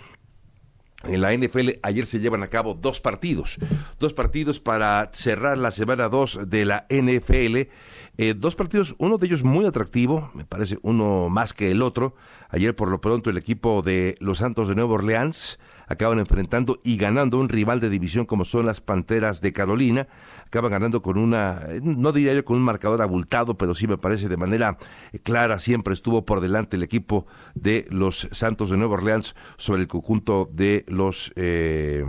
[1.08, 3.58] en la NFL ayer se llevan a cabo dos partidos,
[4.00, 7.70] dos partidos para cerrar la semana 2 de la NFL,
[8.18, 12.16] eh, dos partidos, uno de ellos muy atractivo, me parece uno más que el otro,
[12.50, 16.98] ayer por lo pronto el equipo de los Santos de Nueva Orleans acaban enfrentando y
[16.98, 20.08] ganando un rival de división como son las Panteras de Carolina.
[20.48, 24.30] Acaban ganando con una, no diría yo con un marcador abultado, pero sí me parece
[24.30, 24.78] de manera
[25.24, 29.88] clara, siempre estuvo por delante el equipo de los Santos de Nueva Orleans sobre el
[29.88, 32.06] conjunto de los eh,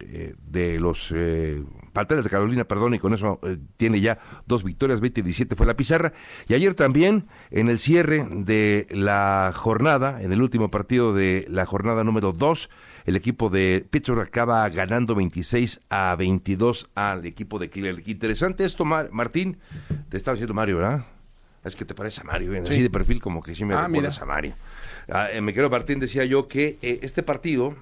[0.00, 3.40] eh, de los eh, Panteras de Carolina, perdón, y con eso
[3.78, 6.12] tiene ya dos victorias, 20 y 17 fue la pizarra.
[6.46, 11.64] Y ayer también, en el cierre de la jornada, en el último partido de la
[11.64, 12.68] jornada número 2,
[13.06, 18.06] el equipo de Pittsburgh acaba ganando 26 a 22 al equipo de Cleveland.
[18.08, 19.58] Interesante esto, Martín.
[20.08, 21.06] Te estaba diciendo Mario, ¿verdad?
[21.62, 22.62] Es que te parece a Mario, ¿eh?
[22.62, 24.54] así de perfil como que sí me ah, recuerdas a Mario.
[25.08, 27.76] Ah, eh, me quiero Martín decía yo que eh, este partido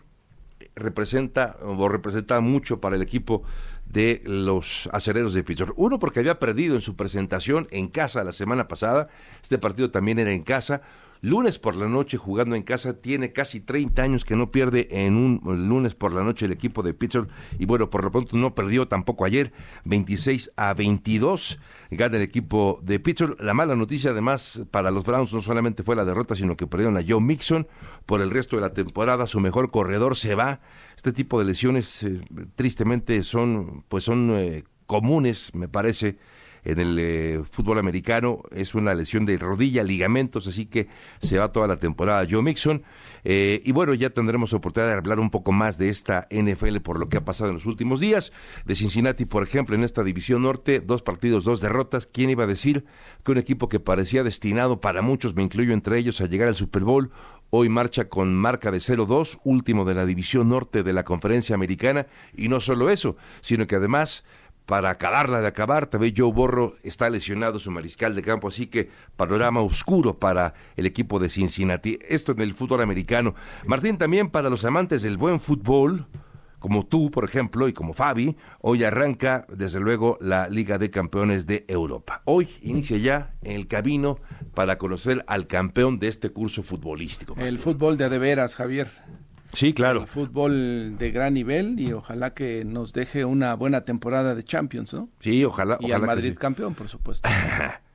[0.74, 3.42] representa o representa mucho para el equipo
[3.86, 5.74] de los acereros de Pittsburgh.
[5.76, 9.08] Uno porque había perdido en su presentación en casa la semana pasada.
[9.42, 10.82] Este partido también era en casa
[11.24, 13.00] lunes por la noche jugando en casa.
[13.00, 16.82] Tiene casi 30 años que no pierde en un lunes por la noche el equipo
[16.82, 17.28] de Pittsburgh.
[17.58, 19.52] Y bueno, por lo pronto no perdió tampoco ayer.
[19.84, 21.58] 26 a 22
[21.90, 23.40] gana el equipo de Pittsburgh.
[23.40, 26.96] La mala noticia además para los Browns no solamente fue la derrota, sino que perdieron
[26.98, 27.66] a Joe Mixon
[28.04, 29.26] por el resto de la temporada.
[29.26, 30.60] Su mejor corredor se va.
[30.94, 32.20] Este tipo de lesiones eh,
[32.54, 36.18] tristemente son, pues son eh, comunes, me parece
[36.64, 38.42] en el eh, fútbol americano.
[38.50, 42.82] Es una lesión de rodilla, ligamentos, así que se va toda la temporada Joe Mixon.
[43.24, 46.98] Eh, y bueno, ya tendremos oportunidad de hablar un poco más de esta NFL por
[46.98, 48.32] lo que ha pasado en los últimos días.
[48.64, 52.06] De Cincinnati, por ejemplo, en esta división norte, dos partidos, dos derrotas.
[52.06, 52.84] ¿Quién iba a decir
[53.24, 56.54] que un equipo que parecía destinado para muchos, me incluyo entre ellos, a llegar al
[56.54, 57.10] Super Bowl,
[57.50, 62.06] hoy marcha con marca de 0-2, último de la división norte de la conferencia americana?
[62.36, 64.24] Y no solo eso, sino que además
[64.66, 65.86] para acabarla de acabar.
[65.86, 70.86] También Joe Borro está lesionado, su mariscal de campo, así que panorama oscuro para el
[70.86, 71.98] equipo de Cincinnati.
[72.08, 73.34] Esto en el fútbol americano.
[73.66, 76.06] Martín, también para los amantes del buen fútbol,
[76.58, 81.46] como tú, por ejemplo, y como Fabi, hoy arranca, desde luego, la Liga de Campeones
[81.46, 82.22] de Europa.
[82.24, 84.18] Hoy inicia ya el camino
[84.54, 87.34] para conocer al campeón de este curso futbolístico.
[87.36, 88.88] El fútbol de adeveras, Javier.
[89.54, 90.02] Sí, claro.
[90.02, 94.94] El fútbol de gran nivel y ojalá que nos deje una buena temporada de Champions,
[94.94, 95.08] ¿no?
[95.20, 95.78] Sí, ojalá.
[95.80, 97.28] Y al Madrid campeón, por supuesto.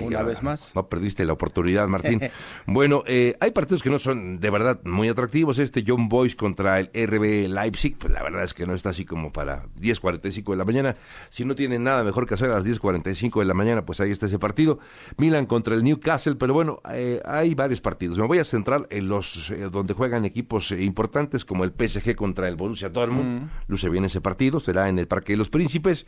[0.00, 0.72] Una vez más.
[0.74, 2.20] No perdiste la oportunidad, Martín.
[2.66, 5.58] bueno, eh, hay partidos que no son de verdad muy atractivos.
[5.58, 9.04] Este John Boyce contra el RB Leipzig, pues la verdad es que no está así
[9.04, 10.96] como para 10.45 de la mañana.
[11.28, 14.10] Si no tienen nada mejor que hacer a las 10.45 de la mañana, pues ahí
[14.10, 14.78] está ese partido.
[15.16, 18.18] Milan contra el Newcastle, pero bueno, eh, hay varios partidos.
[18.18, 22.48] Me voy a centrar en los eh, donde juegan equipos importantes como el PSG contra
[22.48, 23.42] el Borussia Dortmund.
[23.42, 23.50] Mm.
[23.68, 26.06] Luce bien ese partido, será en el Parque de los Príncipes.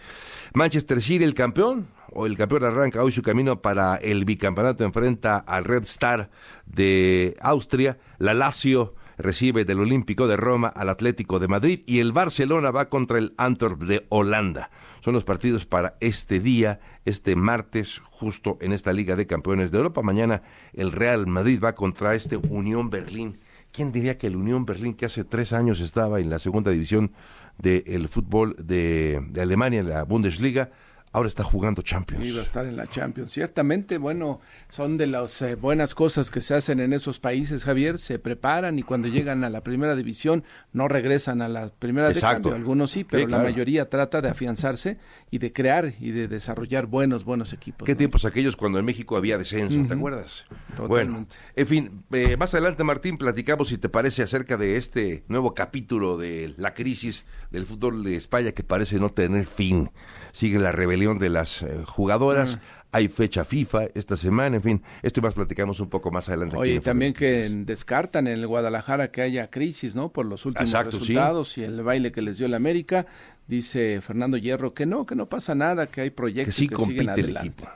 [0.55, 5.39] Manchester City, el campeón, o el campeón arranca hoy su camino para el bicampeonato, enfrenta
[5.39, 6.31] al Red Star
[6.67, 12.13] de Austria, la Lazio recibe del Olímpico de Roma al Atlético de Madrid y el
[12.13, 14.71] Barcelona va contra el Antwerp de Holanda.
[15.01, 19.79] Son los partidos para este día, este martes, justo en esta Liga de Campeones de
[19.79, 20.03] Europa.
[20.03, 23.39] Mañana el Real Madrid va contra este Unión Berlín.
[23.73, 27.13] ¿Quién diría que el Unión Berlín, que hace tres años estaba en la segunda división
[27.59, 30.71] del fútbol de, de Alemania, en la Bundesliga,
[31.13, 32.25] ahora está jugando Champions.
[32.25, 33.33] Iba a estar en la Champions.
[33.33, 37.99] Ciertamente, bueno, son de las eh, buenas cosas que se hacen en esos países, Javier.
[37.99, 42.55] Se preparan y cuando llegan a la primera división no regresan a la primera cambio.
[42.55, 44.99] Algunos sí, pero la mayoría trata de afianzarse
[45.31, 47.87] y de crear y de desarrollar buenos, buenos equipos.
[47.87, 49.87] ¿Qué tiempos aquellos cuando en México había descenso?
[49.87, 50.47] ¿Te acuerdas?
[50.77, 50.89] Totalmente.
[50.89, 55.55] Bueno, en fin, eh, más adelante, Martín, platicamos si te parece acerca de este nuevo
[55.55, 59.91] capítulo de la crisis del fútbol de España que parece no tener fin
[60.33, 62.59] sigue la rebelión de las eh, jugadoras.
[62.95, 66.57] Hay fecha FIFA esta semana, en fin, esto y más platicamos un poco más adelante.
[66.57, 70.13] Oye, también que descartan en el Guadalajara que haya crisis, ¿no?
[70.13, 73.07] Por los últimos resultados y el baile que les dio el América.
[73.49, 77.21] Dice Fernando Hierro que no, que no pasa nada, que hay proyectos que, sí compite
[77.21, 77.67] el equipo.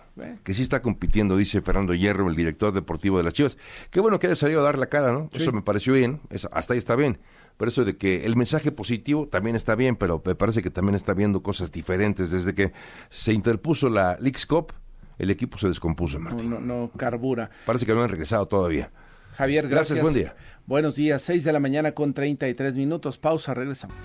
[0.44, 3.56] Que sí está compitiendo, dice Fernando Hierro, el director deportivo de las Chivas.
[3.90, 5.30] Qué bueno que haya salido a dar la cara, ¿no?
[5.32, 6.20] Eso me pareció bien,
[6.52, 7.18] hasta ahí está bien.
[7.56, 10.94] Por eso de que el mensaje positivo también está bien, pero me parece que también
[10.94, 12.30] está viendo cosas diferentes.
[12.30, 12.72] Desde que
[13.08, 14.72] se interpuso la Leagues Cup,
[15.18, 16.50] el equipo se descompuso, Martín.
[16.50, 17.50] No, no, carbura.
[17.64, 18.90] Parece que no han regresado todavía.
[19.36, 20.00] Javier, gracias.
[20.00, 20.34] Buen día.
[20.66, 23.18] Buenos días, 6 de la mañana con 33 minutos.
[23.18, 23.96] Pausa, regresamos.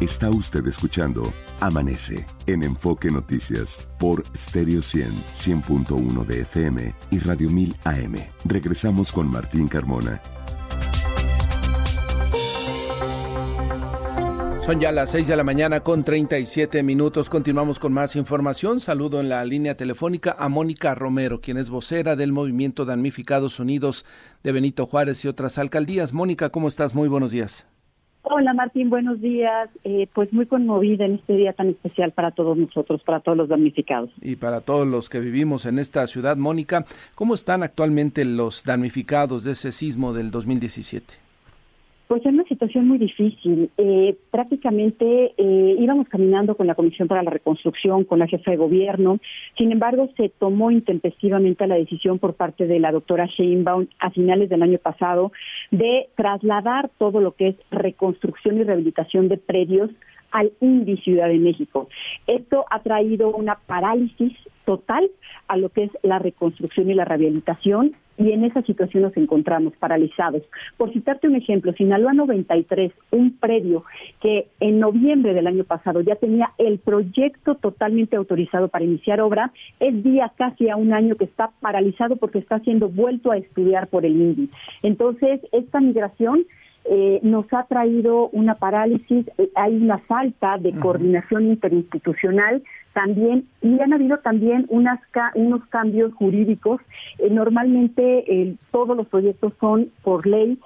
[0.00, 7.48] Está usted escuchando Amanece en Enfoque Noticias por Stereo 100, 100.1 de FM y Radio
[7.48, 8.14] 1000 AM.
[8.44, 10.20] Regresamos con Martín Carmona
[14.66, 17.30] Son ya las 6 de la mañana con 37 minutos.
[17.30, 18.80] Continuamos con más información.
[18.80, 24.04] Saludo en la línea telefónica a Mónica Romero, quien es vocera del Movimiento Damnificados Unidos
[24.42, 26.12] de Benito Juárez y otras alcaldías.
[26.12, 26.96] Mónica, ¿cómo estás?
[26.96, 27.64] Muy buenos días.
[28.22, 29.70] Hola Martín, buenos días.
[29.84, 33.48] Eh, pues muy conmovida en este día tan especial para todos nosotros, para todos los
[33.48, 34.10] damnificados.
[34.20, 39.44] Y para todos los que vivimos en esta ciudad, Mónica, ¿cómo están actualmente los damnificados
[39.44, 41.26] de ese sismo del 2017?
[42.08, 43.70] Pues es una situación muy difícil.
[43.76, 48.56] Eh, prácticamente eh, íbamos caminando con la Comisión para la Reconstrucción, con la jefa de
[48.56, 49.18] gobierno.
[49.58, 54.48] Sin embargo, se tomó intempestivamente la decisión por parte de la doctora Sheinbaum a finales
[54.48, 55.32] del año pasado
[55.70, 59.90] de trasladar todo lo que es reconstrucción y rehabilitación de predios
[60.30, 61.88] al INDI Ciudad de México.
[62.26, 64.32] Esto ha traído una parálisis
[64.64, 65.10] total
[65.48, 69.74] a lo que es la reconstrucción y la rehabilitación y en esa situación nos encontramos
[69.76, 70.42] paralizados.
[70.76, 73.84] Por citarte un ejemplo, Sinaloa 93, un predio
[74.20, 79.52] que en noviembre del año pasado ya tenía el proyecto totalmente autorizado para iniciar obra,
[79.80, 83.88] es día casi a un año que está paralizado porque está siendo vuelto a estudiar
[83.88, 84.50] por el INDI.
[84.82, 86.46] Entonces, esta migración
[86.88, 93.80] eh, nos ha traído una parálisis, eh, hay una falta de coordinación interinstitucional también y
[93.80, 95.00] han habido también unas
[95.34, 96.80] unos cambios jurídicos.
[97.18, 100.58] Eh, normalmente todos los proyectos son por ley,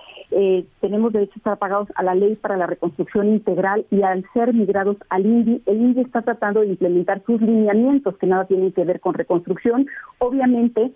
[0.81, 4.55] tenemos derecho a estar pagados a la ley para la reconstrucción integral y al ser
[4.55, 8.85] migrados al INDI, el INDI está tratando de implementar sus lineamientos que nada tienen que
[8.85, 9.87] ver con reconstrucción.
[10.19, 10.93] Obviamente,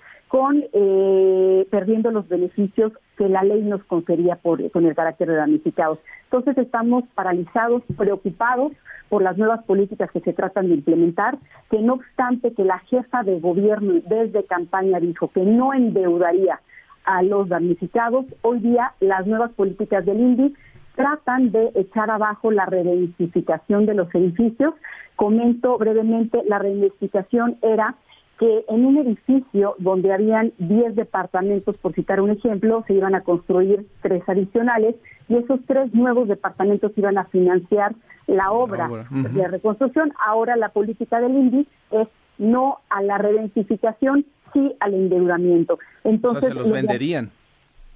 [0.72, 5.98] eh, perdiendo los beneficios que la ley nos confería por, con el carácter de damnificados.
[6.24, 8.72] Entonces estamos paralizados, preocupados
[9.08, 11.38] por las nuevas políticas que se tratan de implementar,
[11.70, 16.60] que no obstante que la jefa de gobierno desde campaña dijo que no endeudaría
[17.04, 20.54] a los damnificados, hoy día las nuevas políticas del INDI
[20.96, 24.74] tratan de echar abajo la reidentificación de los edificios.
[25.16, 27.94] Comento brevemente, la reidentificación era
[28.38, 33.22] que en un edificio donde habían 10 departamentos, por citar un ejemplo, se iban a
[33.22, 34.96] construir tres adicionales
[35.28, 37.94] y esos tres nuevos departamentos iban a financiar
[38.26, 40.12] la obra, de reconstrucción.
[40.26, 45.78] Ahora la política del INDI es no a la redensificación, sí al endeudamiento.
[46.02, 47.30] Entonces, se los venderían.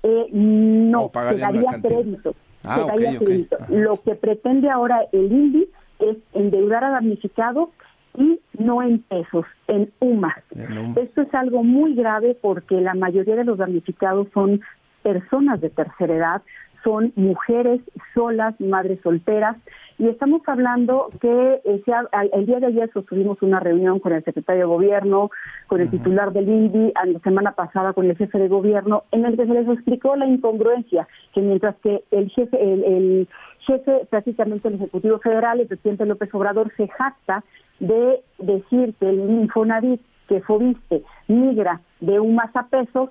[0.03, 2.35] Eh, no, se daría crédito.
[2.63, 3.57] Ah, crédito.
[3.69, 5.69] Lo que pretende ahora el INDI
[6.01, 7.71] es endeudar a damnificados
[8.19, 10.43] y no en pesos, en UMAS.
[10.97, 14.61] Esto es algo muy grave porque la mayoría de los damnificados son
[15.03, 16.43] personas de tercera edad,
[16.83, 17.81] son mujeres
[18.15, 19.57] solas, madres solteras,
[19.99, 21.83] y estamos hablando que eh,
[22.33, 25.31] el día de ayer sostuvimos una reunión con el secretario de gobierno,
[25.67, 29.37] con el titular del INDI, la semana pasada con el jefe de gobierno, en el
[29.37, 33.29] que se les explicó la incongruencia, que mientras que el jefe, el
[33.59, 37.43] jefe prácticamente el Ejecutivo Federal, el presidente López Obrador, se jacta
[37.81, 43.11] de decir que el Infonavit que Fobiste migra de UMAS a pesos,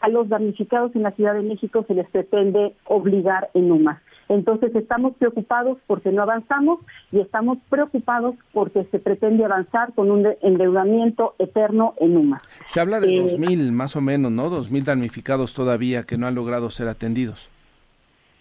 [0.00, 3.98] a los damnificados en la Ciudad de México se les pretende obligar en UMAS.
[4.28, 6.80] Entonces estamos preocupados porque no avanzamos
[7.12, 12.42] y estamos preocupados porque se pretende avanzar con un endeudamiento eterno en UMAS.
[12.64, 14.50] Se habla de dos eh, mil más o menos, ¿no?
[14.50, 17.50] Dos mil damnificados todavía que no han logrado ser atendidos.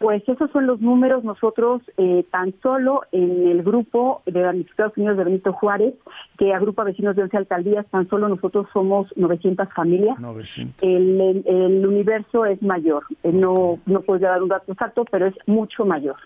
[0.06, 1.24] Pues esos son los números.
[1.24, 5.96] Nosotros eh, tan solo en el grupo de damnificados unidos de Benito Juárez,
[6.38, 10.20] que agrupa vecinos de 11 alcaldías, tan solo nosotros somos 900 familias.
[10.20, 10.84] 900.
[10.84, 13.04] El, el, universo es mayor.
[13.24, 16.18] Eh, no, no puedo dar un dato exacto, pero es mucho mayor.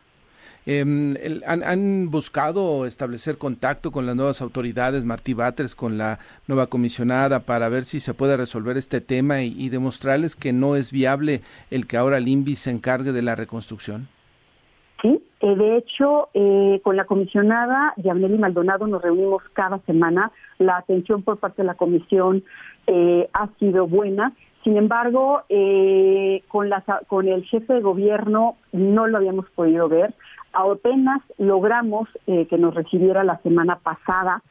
[0.65, 7.39] Em, han, buscado establecer contacto con las nuevas autoridades, Martí Batres, con la nueva comisionada,
[7.41, 11.41] para ver si se puede resolver este tema y, demostrarles que no es viable
[11.71, 14.07] el que ahora el INVI se encargue de la reconstrucción?
[15.01, 20.31] Sí, eh, de hecho, eh, con la comisionada Yamneli Maldonado nos reunimos cada semana.
[20.57, 22.43] La atención por parte de la comisión
[22.87, 24.33] eh, ha sido buena.
[24.63, 25.43] Sin embargo,
[26.47, 30.13] con, la, con el jefe de gobierno no lo habíamos podido ver.
[30.53, 34.41] Apenas logramos eh, que nos recibiera la semana pasada.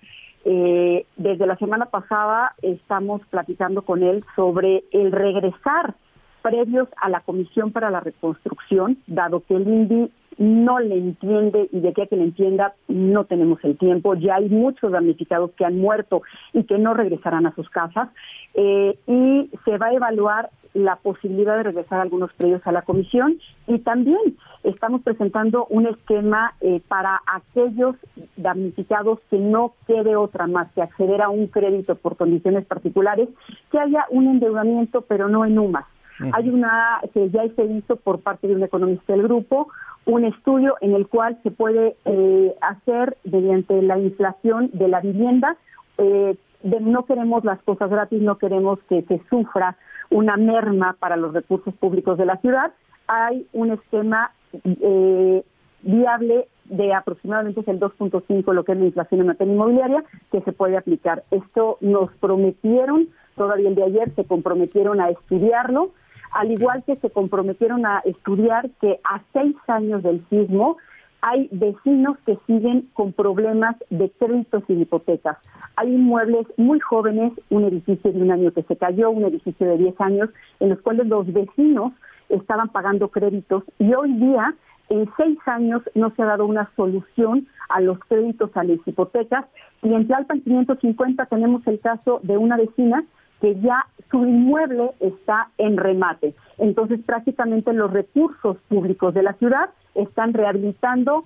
[0.44, 5.94] Eh, desde la semana pasada estamos platicando con él sobre el regresar
[6.42, 11.80] previos a la Comisión para la Reconstrucción, dado que el INDI no le entiende y
[11.80, 14.14] de que que le entienda no tenemos el tiempo.
[14.14, 16.22] Ya hay muchos damnificados que han muerto
[16.52, 18.08] y que no regresarán a sus casas
[18.54, 23.38] eh, y se va a evaluar la posibilidad de regresar algunos predios a la comisión
[23.66, 27.96] y también estamos presentando un esquema eh, para aquellos
[28.36, 33.28] damnificados que no quede otra más que acceder a un crédito por condiciones particulares,
[33.72, 35.86] que haya un endeudamiento pero no en UMAS.
[36.32, 39.68] Hay una que ya se hizo por parte de un economista del grupo,
[40.08, 45.58] un estudio en el cual se puede eh, hacer mediante la inflación de la vivienda.
[45.98, 49.76] Eh, no queremos las cosas gratis, no queremos que se sufra
[50.08, 52.72] una merma para los recursos públicos de la ciudad.
[53.06, 54.32] Hay un esquema
[54.64, 55.44] eh,
[55.82, 60.52] viable de aproximadamente el 2.5 lo que es la inflación en materia inmobiliaria que se
[60.52, 61.22] puede aplicar.
[61.30, 65.90] Esto nos prometieron, todavía el de ayer se comprometieron a estudiarlo,
[66.32, 70.76] al igual que se comprometieron a estudiar que a seis años del sismo
[71.20, 75.36] hay vecinos que siguen con problemas de créditos y hipotecas.
[75.76, 79.78] Hay inmuebles muy jóvenes, un edificio de un año que se cayó, un edificio de
[79.78, 81.92] 10 años, en los cuales los vecinos
[82.28, 84.54] estaban pagando créditos y hoy día
[84.90, 89.44] en seis años no se ha dado una solución a los créditos a las hipotecas
[89.82, 93.04] y en Tlalpan 550 tenemos el caso de una vecina
[93.40, 96.34] que ya su inmueble está en remate.
[96.58, 101.24] Entonces prácticamente los recursos públicos de la ciudad están rehabilitando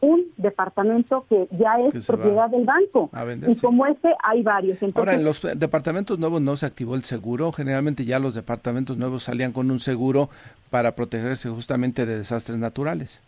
[0.00, 3.10] un departamento que ya es propiedad del banco.
[3.48, 4.78] Y como ese hay varios.
[4.94, 7.50] Ahora, en los departamentos nuevos no se activó el seguro.
[7.52, 10.30] Generalmente ya los departamentos nuevos salían con un seguro
[10.70, 13.20] para protegerse justamente de desastres naturales.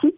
[0.00, 0.14] Sí,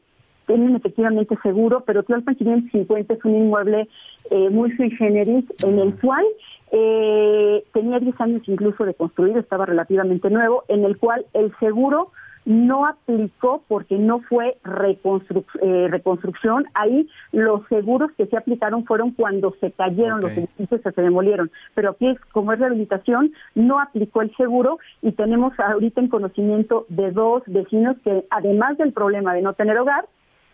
[0.48, 3.86] tienen efectivamente seguro, pero Tlalpan 550 es un inmueble
[4.30, 6.24] eh, muy sui generis en el cual
[6.72, 12.10] eh, tenía 10 años incluso de construir, estaba relativamente nuevo, en el cual el seguro
[12.46, 16.64] no aplicó porque no fue eh, reconstrucción.
[16.72, 21.50] Ahí los seguros que se aplicaron fueron cuando se cayeron los edificios, se demolieron.
[21.74, 27.10] Pero aquí, como es rehabilitación, no aplicó el seguro y tenemos ahorita en conocimiento de
[27.10, 30.06] dos vecinos que, además del problema de no tener hogar,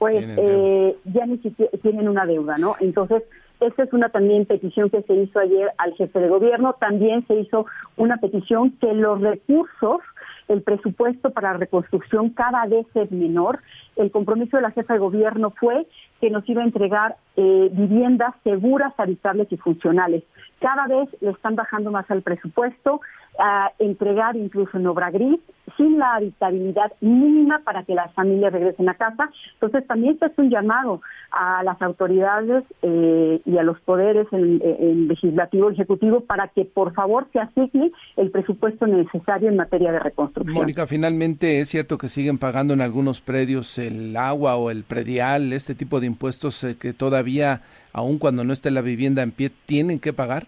[0.05, 2.77] pues eh, ya ni siquiera tienen una deuda, ¿no?
[2.79, 3.23] Entonces,
[3.61, 6.75] esta es una también petición que se hizo ayer al jefe de gobierno.
[6.75, 7.65] También se hizo
[7.97, 10.03] una petición que los recursos
[10.49, 13.61] el presupuesto para la reconstrucción cada vez es menor.
[13.97, 15.87] El compromiso de la jefa de gobierno fue
[16.21, 20.23] que nos iba a entregar eh, viviendas seguras, habitables y funcionales.
[20.61, 23.01] Cada vez le están bajando más al presupuesto,
[23.39, 25.41] a entregar incluso en obra gris,
[25.77, 29.31] sin la habitabilidad mínima para que las familias regresen a casa.
[29.55, 35.09] Entonces también se hace un llamado a las autoridades eh, y a los poderes en,
[35.09, 39.99] legislativo y ejecutivo para que por favor se asigne el presupuesto necesario en materia de
[39.99, 40.55] reconstrucción.
[40.55, 45.53] Mónica, finalmente es cierto que siguen pagando en algunos predios el agua o el predial,
[45.53, 47.63] este tipo de impuestos eh, que todavía,
[47.93, 50.47] aun cuando no esté la vivienda en pie, tienen que pagar.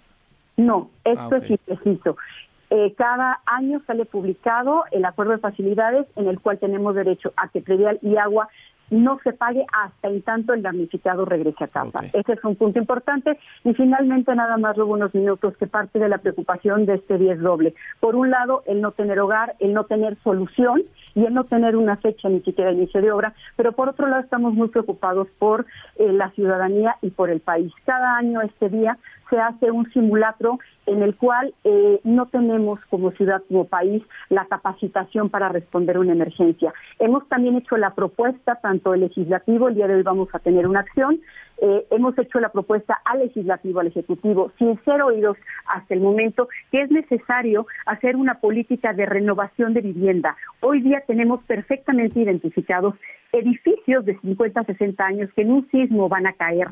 [0.57, 2.16] No, esto ah, es impreciso.
[2.70, 7.48] Eh, cada año sale publicado el acuerdo de facilidades en el cual tenemos derecho a
[7.48, 8.48] que predial y agua
[8.90, 12.00] no se pague hasta en tanto el damnificado regrese a casa.
[12.12, 13.38] Ese es un punto importante.
[13.64, 17.34] Y finalmente, nada más luego unos minutos, que parte de la preocupación de este día
[17.34, 17.74] es doble.
[18.00, 20.82] Por un lado, el no tener hogar, el no tener solución
[21.14, 24.06] y el no tener una fecha ni siquiera de inicio de obra, pero por otro
[24.06, 27.72] lado estamos muy preocupados por eh, la ciudadanía y por el país.
[27.84, 28.98] Cada año este día
[29.31, 34.47] se hace un simulacro en el cual eh, no tenemos como ciudad, como país, la
[34.47, 36.72] capacitación para responder a una emergencia.
[36.99, 40.66] Hemos también hecho la propuesta, tanto el legislativo, el día de hoy vamos a tener
[40.66, 41.20] una acción,
[41.59, 45.36] eh, hemos hecho la propuesta al legislativo, al ejecutivo, sin ser oídos
[45.66, 50.36] hasta el momento, que es necesario hacer una política de renovación de vivienda.
[50.61, 52.94] Hoy día tenemos perfectamente identificados
[53.32, 56.68] edificios de 50, 60 años que en un sismo van a caer.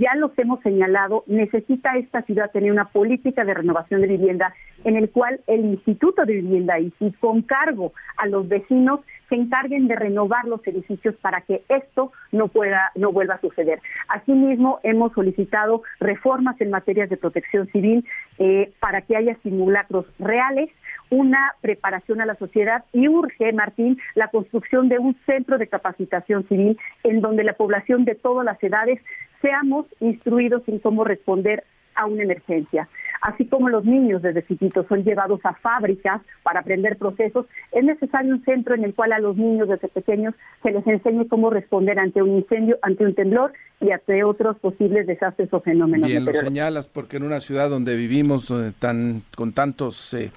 [0.00, 4.54] Ya los hemos señalado, necesita esta ciudad tener una política de renovación de vivienda
[4.84, 9.88] en el cual el Instituto de Vivienda y con cargo a los vecinos se encarguen
[9.88, 13.80] de renovar los edificios para que esto no pueda no vuelva a suceder.
[14.12, 18.04] Asimismo, hemos solicitado reformas en materias de protección civil
[18.38, 20.68] eh, para que haya simulacros reales
[21.08, 26.46] una preparación a la sociedad y urge, Martín, la construcción de un centro de capacitación
[26.46, 29.00] civil en donde la población de todas las edades
[29.40, 31.64] seamos instruidos en cómo responder
[31.94, 32.88] a una emergencia.
[33.22, 38.34] Así como los niños desde chiquitos son llevados a fábricas para aprender procesos, es necesario
[38.34, 42.00] un centro en el cual a los niños desde pequeños se les enseñe cómo responder
[42.00, 46.08] ante un incendio, ante un temblor y ante otros posibles desastres o fenómenos.
[46.08, 50.32] Bien, lo señalas porque en una ciudad donde vivimos eh, tan con tantos eh,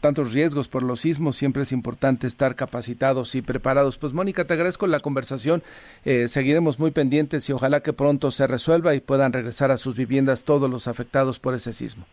[0.00, 3.98] tantos riesgos por los sismos, siempre es importante estar capacitados y preparados.
[3.98, 5.62] Pues Mónica, te agradezco la conversación,
[6.04, 9.96] eh, seguiremos muy pendientes y ojalá que pronto se resuelva y puedan regresar a sus
[9.96, 12.04] viviendas todos los afectados por ese sismo.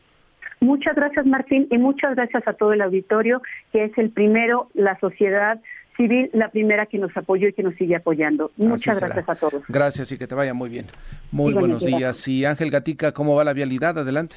[0.60, 5.00] Muchas gracias Martín y muchas gracias a todo el auditorio, que es el primero, la
[5.00, 5.60] sociedad
[5.98, 8.52] civil, la primera que nos apoyó y que nos sigue apoyando.
[8.58, 9.64] Muchas gracias a todos.
[9.68, 10.86] Gracias y que te vaya muy bien.
[11.32, 12.28] Muy buenos días.
[12.28, 13.98] Y Ángel Gatica, ¿cómo va la vialidad?
[13.98, 14.36] Adelante.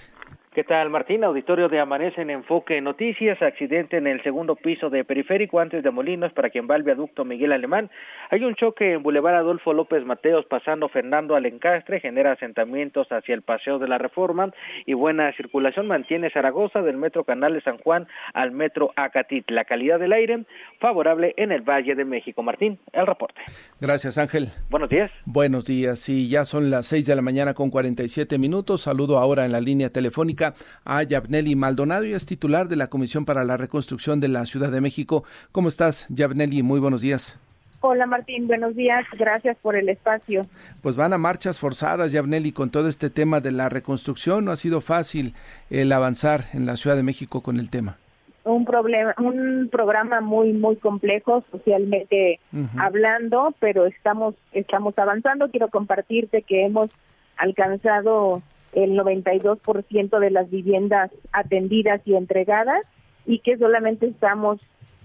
[0.52, 1.22] ¿Qué tal, Martín?
[1.22, 3.40] Auditorio de Amanece en Enfoque Noticias.
[3.40, 7.24] Accidente en el segundo piso de Periférico antes de Molinos para quien va al viaducto
[7.24, 7.88] Miguel Alemán.
[8.30, 12.00] Hay un choque en Boulevard Adolfo López Mateos pasando Fernando Alencastre.
[12.00, 14.52] Genera asentamientos hacia el Paseo de la Reforma
[14.86, 19.48] y buena circulación mantiene Zaragoza del Metro Canal de San Juan al Metro Acatit.
[19.52, 20.46] La calidad del aire
[20.80, 22.42] favorable en el Valle de México.
[22.42, 23.40] Martín, el reporte.
[23.80, 24.48] Gracias, Ángel.
[24.68, 25.12] Buenos días.
[25.26, 26.00] Buenos días.
[26.00, 28.80] Sí, ya son las seis de la mañana con 47 minutos.
[28.80, 30.39] Saludo ahora en la línea telefónica
[30.84, 34.70] a Yabneli Maldonado y es titular de la Comisión para la Reconstrucción de la Ciudad
[34.70, 35.24] de México.
[35.52, 36.62] ¿Cómo estás, Yabneli?
[36.62, 37.38] Muy buenos días.
[37.82, 40.42] Hola Martín, buenos días, gracias por el espacio.
[40.82, 44.44] Pues van a marchas forzadas, Yabneli, con todo este tema de la reconstrucción.
[44.44, 45.34] No ha sido fácil
[45.70, 47.96] el avanzar en la Ciudad de México con el tema.
[48.44, 52.38] Un problema, un programa muy muy complejo socialmente
[52.78, 55.50] hablando, pero estamos estamos avanzando.
[55.50, 56.90] Quiero compartirte que hemos
[57.38, 58.42] alcanzado
[58.72, 62.82] el 92% de las viviendas atendidas y entregadas
[63.26, 64.60] y que solamente estamos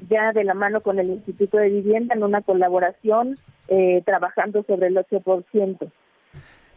[0.10, 3.38] ya de la mano con el Instituto de Vivienda en una colaboración
[3.68, 5.92] eh, trabajando sobre el 8%.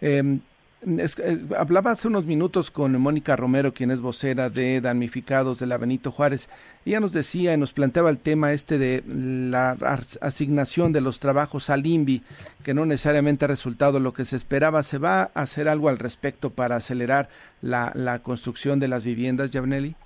[0.01, 0.39] Eh,
[0.87, 5.76] eh, hablaba hace unos minutos con Mónica Romero, quien es vocera de damnificados de la
[5.76, 6.49] Benito Juárez.
[6.87, 9.76] Ella nos decía y nos planteaba el tema este de la
[10.20, 12.22] asignación de los trabajos al INVI,
[12.62, 14.83] que no necesariamente ha resultado lo que se esperaba.
[14.83, 17.29] ¿Se va a hacer algo al respecto para acelerar
[17.61, 19.97] la, la construcción de las viviendas, Javneli?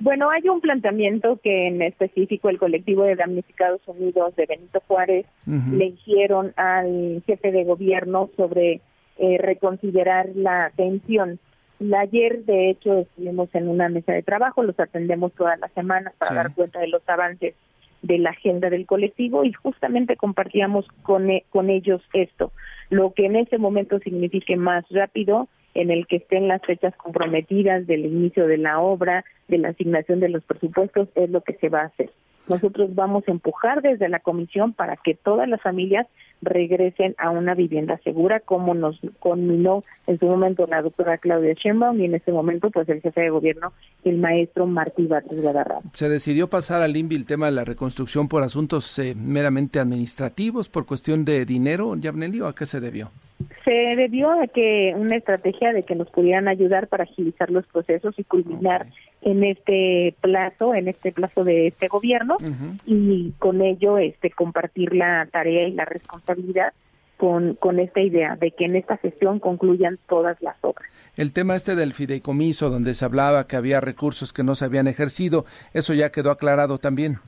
[0.00, 5.26] Bueno, hay un planteamiento que en específico el colectivo de damnificados unidos de Benito Juárez
[5.44, 8.80] le hicieron al jefe de gobierno sobre
[9.20, 11.38] eh, reconsiderar la atención.
[11.94, 16.34] ayer, de hecho, estuvimos en una mesa de trabajo, los atendemos todas las semanas para
[16.34, 17.54] dar cuenta de los avances
[18.00, 22.50] de la agenda del colectivo y justamente compartíamos con, e, con ellos esto,
[22.88, 27.86] lo que en ese momento signifique más rápido, en el que estén las fechas comprometidas
[27.86, 31.68] del inicio de la obra, de la asignación de los presupuestos, es lo que se
[31.68, 32.10] va a hacer.
[32.48, 36.06] Nosotros vamos a empujar desde la comisión para que todas las familias
[36.42, 42.00] regresen a una vivienda segura, como nos conminó en su momento la doctora Claudia Sheinbaum
[42.00, 43.72] y en este momento pues el jefe de gobierno,
[44.04, 45.82] el maestro Martí Batres Guadarrama.
[45.92, 50.68] ¿Se decidió pasar al INVI el tema de la reconstrucción por asuntos eh, meramente administrativos,
[50.68, 53.10] por cuestión de dinero, Yabneli, o a qué se debió?
[53.64, 58.18] Se debió a que una estrategia de que nos pudieran ayudar para agilizar los procesos
[58.18, 58.86] y culminar
[59.22, 62.36] en este plazo, en este plazo de este gobierno
[62.86, 66.72] y con ello este compartir la tarea y la responsabilidad
[67.16, 70.88] con, con esta idea de que en esta sesión concluyan todas las obras.
[71.16, 74.86] El tema este del fideicomiso, donde se hablaba que había recursos que no se habían
[74.86, 75.44] ejercido,
[75.74, 77.18] ¿eso ya quedó aclarado también?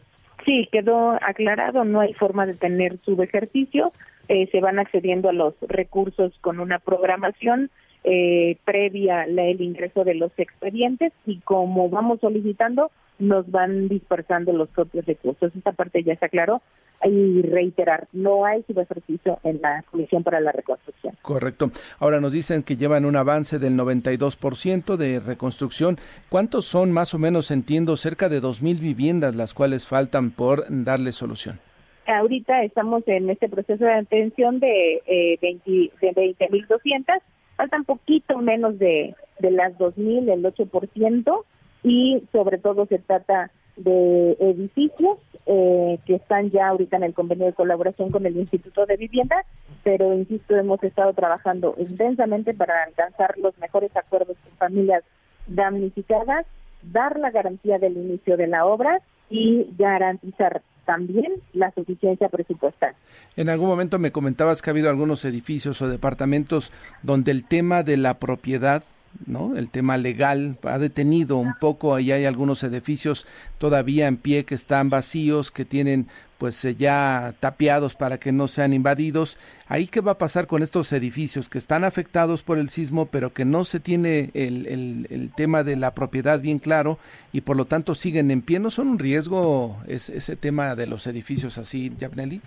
[0.47, 3.93] Sí, quedó aclarado, no hay forma de tener su ejercicio,
[4.28, 7.70] eh, se van accediendo a los recursos con una programación
[8.05, 14.68] eh, previa el ingreso de los expedientes y como vamos solicitando, nos van dispersando los
[14.70, 15.53] propios recursos.
[15.55, 16.62] Esta parte ya se aclaró
[17.05, 21.16] y reiterar, no hay subejercicio en la Comisión para la Reconstrucción.
[21.22, 21.70] Correcto.
[21.98, 25.96] Ahora nos dicen que llevan un avance del 92% de reconstrucción.
[26.28, 31.12] ¿Cuántos son más o menos, entiendo, cerca de 2.000 viviendas las cuales faltan por darle
[31.12, 31.59] solución?
[32.07, 37.22] Ahorita estamos en este proceso de atención de, eh, 20, de 20.200
[37.63, 41.45] faltan poquito menos de, de las 2.000, el 8%,
[41.85, 47.47] y sobre todo se trata de edificios eh, que están ya ahorita en el convenio
[47.47, 49.45] de colaboración con el Instituto de Vivienda,
[49.85, 55.05] pero insisto, hemos estado trabajando intensamente para alcanzar los mejores acuerdos con familias
[55.47, 56.47] damnificadas,
[56.83, 59.01] dar la garantía del inicio de la obra
[59.31, 62.95] y garantizar también la suficiencia presupuestal.
[63.37, 66.72] En algún momento me comentabas que ha habido algunos edificios o departamentos
[67.03, 68.83] donde el tema de la propiedad
[69.27, 69.57] ¿no?
[69.57, 73.27] El tema legal ha detenido un poco, ahí hay algunos edificios
[73.59, 76.07] todavía en pie que están vacíos, que tienen
[76.39, 79.39] pues eh, ya tapiados para que no sean invadidos.
[79.69, 83.33] Ahí qué va a pasar con estos edificios que están afectados por el sismo, pero
[83.33, 86.99] que no se tiene el, el, tema de la propiedad bien claro
[87.33, 88.59] y por lo tanto siguen en pie.
[88.59, 92.41] ¿No son un riesgo ese tema de los edificios así, Yabneli?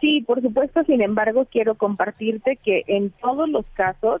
[0.00, 0.84] Sí, por supuesto.
[0.84, 4.20] Sin embargo, quiero compartirte que en todos los casos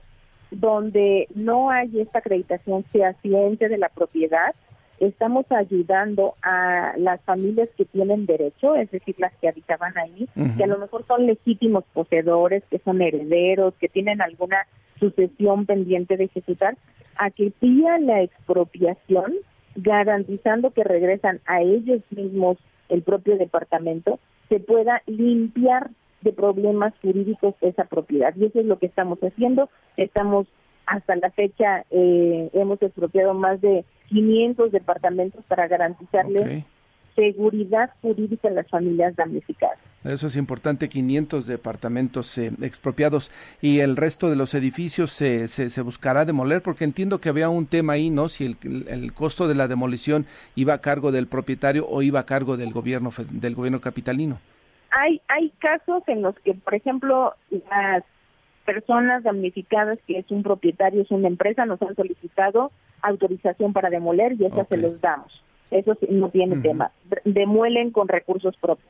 [0.52, 4.54] donde no hay esta acreditación fehaciente de la propiedad,
[5.00, 10.64] estamos ayudando a las familias que tienen derecho, es decir, las que habitaban ahí, que
[10.64, 14.58] a lo mejor son legítimos poseedores, que son herederos, que tienen alguna
[15.00, 16.76] sucesión pendiente de ejecutar,
[17.16, 19.34] a que pidan la expropiación,
[19.74, 25.90] garantizando que regresan a ellos mismos el propio departamento, se pueda limpiar
[26.22, 28.34] de problemas jurídicos esa propiedad.
[28.36, 29.68] Y eso es lo que estamos haciendo.
[29.96, 30.46] Estamos
[30.86, 36.64] hasta la fecha eh, hemos expropiado más de 500 departamentos para garantizarle
[37.14, 39.78] seguridad jurídica a las familias damnificadas.
[40.04, 45.82] Eso es importante, 500 departamentos eh, expropiados y el resto de los edificios se, se,
[45.82, 48.28] buscará demoler porque entiendo que había un tema ahí, ¿no?
[48.28, 48.56] Si el,
[48.88, 52.72] el, costo de la demolición iba a cargo del propietario o iba a cargo del
[52.72, 54.40] gobierno del gobierno capitalino.
[54.92, 58.04] Hay hay casos en los que, por ejemplo, las
[58.64, 62.70] personas damnificadas que es un propietario, es una empresa, nos han solicitado
[63.02, 65.42] autorización para demoler y esa se los damos.
[65.70, 66.92] Eso no tiene tema.
[67.24, 68.88] Demuelen con recursos propios.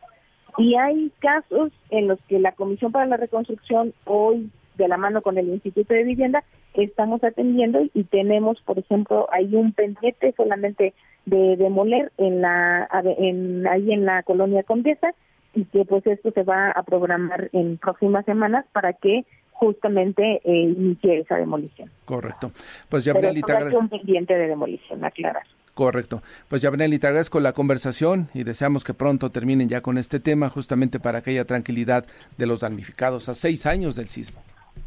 [0.59, 5.23] Y hay casos en los que la Comisión para la Reconstrucción, hoy de la mano
[5.23, 6.45] con el Instituto de Vivienda,
[6.75, 10.93] estamos atendiendo y tenemos, por ejemplo, hay un pendiente solamente
[11.25, 12.89] de demoler en la
[13.19, 15.15] en, ahí en la colonia Condesa
[15.55, 20.75] y que pues esto se va a programar en próximas semanas para que justamente eh,
[20.77, 21.89] inicie esa demolición.
[22.05, 22.51] Correcto.
[22.89, 25.45] Pues ya Pero un pendiente de demolición, aclarar.
[25.75, 26.23] Correcto.
[26.49, 30.21] Pues ya y te agradezco la conversación y deseamos que pronto terminen ya con este
[30.21, 32.05] tema, justamente para aquella tranquilidad
[32.37, 34.43] de los damnificados a seis años del sismo.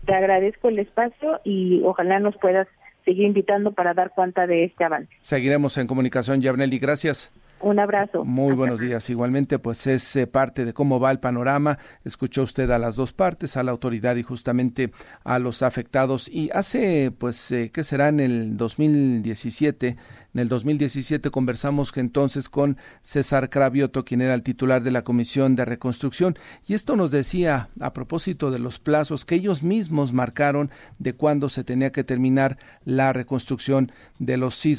[0.05, 2.67] Te agradezco el espacio y ojalá nos puedas
[3.03, 5.11] seguir invitando para dar cuenta de este avance.
[5.21, 6.79] Seguiremos en comunicación, Yabneli.
[6.79, 7.31] Gracias.
[7.61, 8.23] Un abrazo.
[8.25, 9.09] Muy buenos días.
[9.09, 11.79] Igualmente, pues es eh, parte de cómo va el panorama.
[12.03, 14.91] Escuchó usted a las dos partes, a la autoridad y justamente
[15.23, 16.29] a los afectados.
[16.29, 19.97] Y hace, pues, eh, ¿qué será en el 2017?
[20.35, 25.55] En el 2017 conversamos entonces con César Cravioto, quien era el titular de la Comisión
[25.55, 26.35] de Reconstrucción,
[26.67, 31.47] y esto nos decía a propósito de los plazos que ellos mismos marcaron de cuándo
[31.47, 34.75] se tenía que terminar la reconstrucción de los, eh,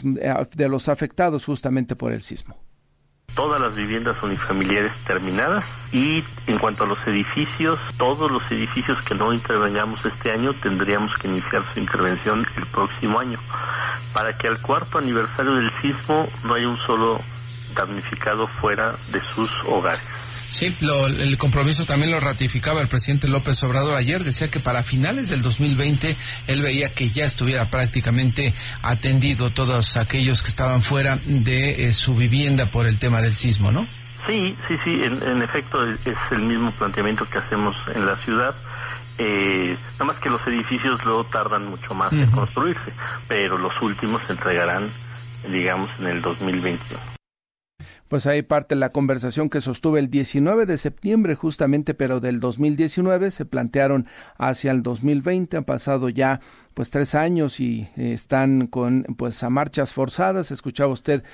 [0.54, 2.58] de los afectados justamente por el sismo
[3.36, 9.14] todas las viviendas unifamiliares terminadas y en cuanto a los edificios, todos los edificios que
[9.14, 13.38] no intervengamos este año tendríamos que iniciar su intervención el próximo año
[14.12, 17.20] para que al cuarto aniversario del sismo no haya un solo
[17.74, 20.25] damnificado fuera de sus hogares.
[20.56, 24.24] Sí, el compromiso también lo ratificaba el presidente López Obrador ayer.
[24.24, 30.42] Decía que para finales del 2020 él veía que ya estuviera prácticamente atendido todos aquellos
[30.42, 33.86] que estaban fuera de eh, su vivienda por el tema del sismo, ¿no?
[34.26, 34.92] Sí, sí, sí.
[35.02, 38.54] En, efecto es, el mismo planteamiento que hacemos en la ciudad.
[39.18, 42.94] Eh, nada más que los edificios luego tardan mucho más en construirse,
[43.28, 44.90] pero los últimos se entregarán,
[45.50, 47.15] digamos, en el 2021
[48.08, 53.30] pues ahí parte la conversación que sostuve el 19 de septiembre justamente, pero del 2019
[53.30, 54.06] se plantearon
[54.38, 56.40] hacia el 2020, han pasado ya
[56.76, 60.50] pues tres años y eh, están con pues a marchas forzadas.
[60.50, 61.24] Escuchaba usted,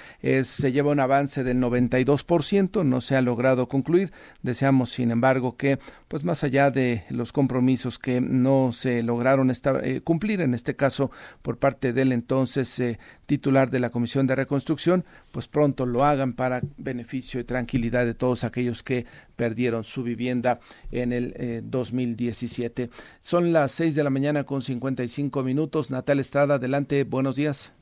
[0.44, 4.12] se lleva un avance del 92%, no se ha logrado concluir.
[4.42, 10.00] Deseamos, sin embargo, que pues más allá de los compromisos que no se lograron eh,
[10.04, 11.10] cumplir, en este caso
[11.42, 16.34] por parte del entonces eh, titular de la Comisión de Reconstrucción, pues pronto lo hagan
[16.34, 20.60] para beneficio y tranquilidad de todos aquellos que perdieron su vivienda
[20.90, 22.90] en el 2017.
[23.20, 25.90] Son las seis de la mañana con 55 minutos.
[25.90, 27.74] Natal Estrada, adelante, buenos días.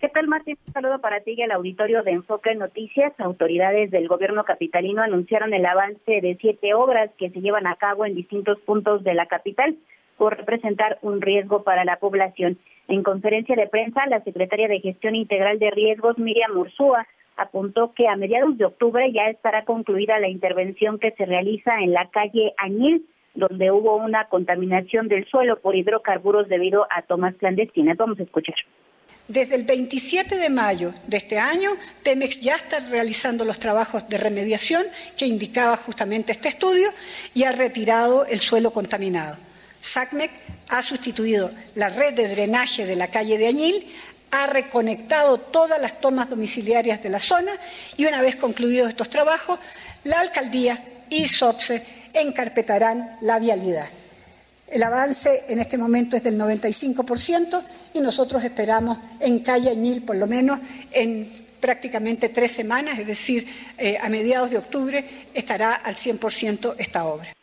[0.00, 0.56] ¿Qué tal, Martín?
[0.66, 3.12] Un saludo para ti y al auditorio de Enfoque Noticias.
[3.18, 8.06] Autoridades del gobierno capitalino anunciaron el avance de siete obras que se llevan a cabo
[8.06, 9.76] en distintos puntos de la capital
[10.16, 12.58] por representar un riesgo para la población.
[12.88, 17.06] En conferencia de prensa, la secretaria de Gestión Integral de Riesgos, Miriam Ursúa,
[17.36, 21.92] apuntó que a mediados de octubre ya estará concluida la intervención que se realiza en
[21.92, 27.96] la calle Añil, donde hubo una contaminación del suelo por hidrocarburos debido a tomas clandestinas.
[27.96, 28.56] Vamos a escuchar.
[29.28, 31.70] Desde el 27 de mayo de este año,
[32.02, 34.82] Pemex ya está realizando los trabajos de remediación
[35.16, 36.88] que indicaba justamente este estudio
[37.32, 39.36] y ha retirado el suelo contaminado.
[39.82, 40.32] SACMEC
[40.68, 43.86] ha sustituido la red de drenaje de la calle de Añil,
[44.30, 47.52] ha reconectado todas las tomas domiciliarias de la zona
[47.96, 49.58] y una vez concluidos estos trabajos,
[50.04, 53.88] la alcaldía y SOPSE encarpetarán la vialidad.
[54.68, 57.62] El avance en este momento es del 95%
[57.94, 60.60] y nosotros esperamos en calle Añil, por lo menos
[60.92, 61.28] en
[61.60, 65.04] prácticamente tres semanas, es decir, eh, a mediados de octubre,
[65.34, 67.34] estará al 100% esta obra.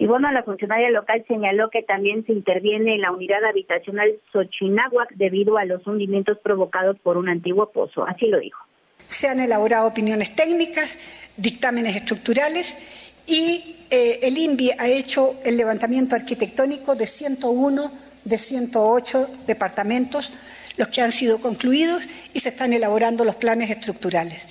[0.00, 5.10] Y bueno, la funcionaria local señaló que también se interviene en la unidad habitacional Xochinahuac
[5.16, 8.06] debido a los hundimientos provocados por un antiguo pozo.
[8.06, 8.64] Así lo dijo.
[9.06, 10.96] Se han elaborado opiniones técnicas,
[11.36, 12.78] dictámenes estructurales
[13.26, 17.90] y eh, el INVI ha hecho el levantamiento arquitectónico de 101
[18.24, 20.30] de 108 departamentos,
[20.76, 24.46] los que han sido concluidos y se están elaborando los planes estructurales.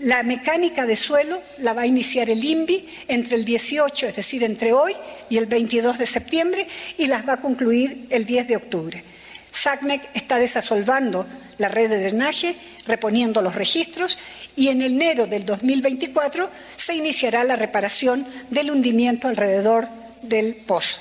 [0.00, 4.42] La mecánica de suelo la va a iniciar el INVI entre el 18, es decir,
[4.42, 4.94] entre hoy
[5.28, 9.04] y el 22 de septiembre, y las va a concluir el 10 de octubre.
[9.52, 11.26] SACMEC está desasolvando
[11.58, 14.18] la red de drenaje, reponiendo los registros
[14.56, 19.86] y en enero del 2024 se iniciará la reparación del hundimiento alrededor
[20.22, 20.98] del pozo.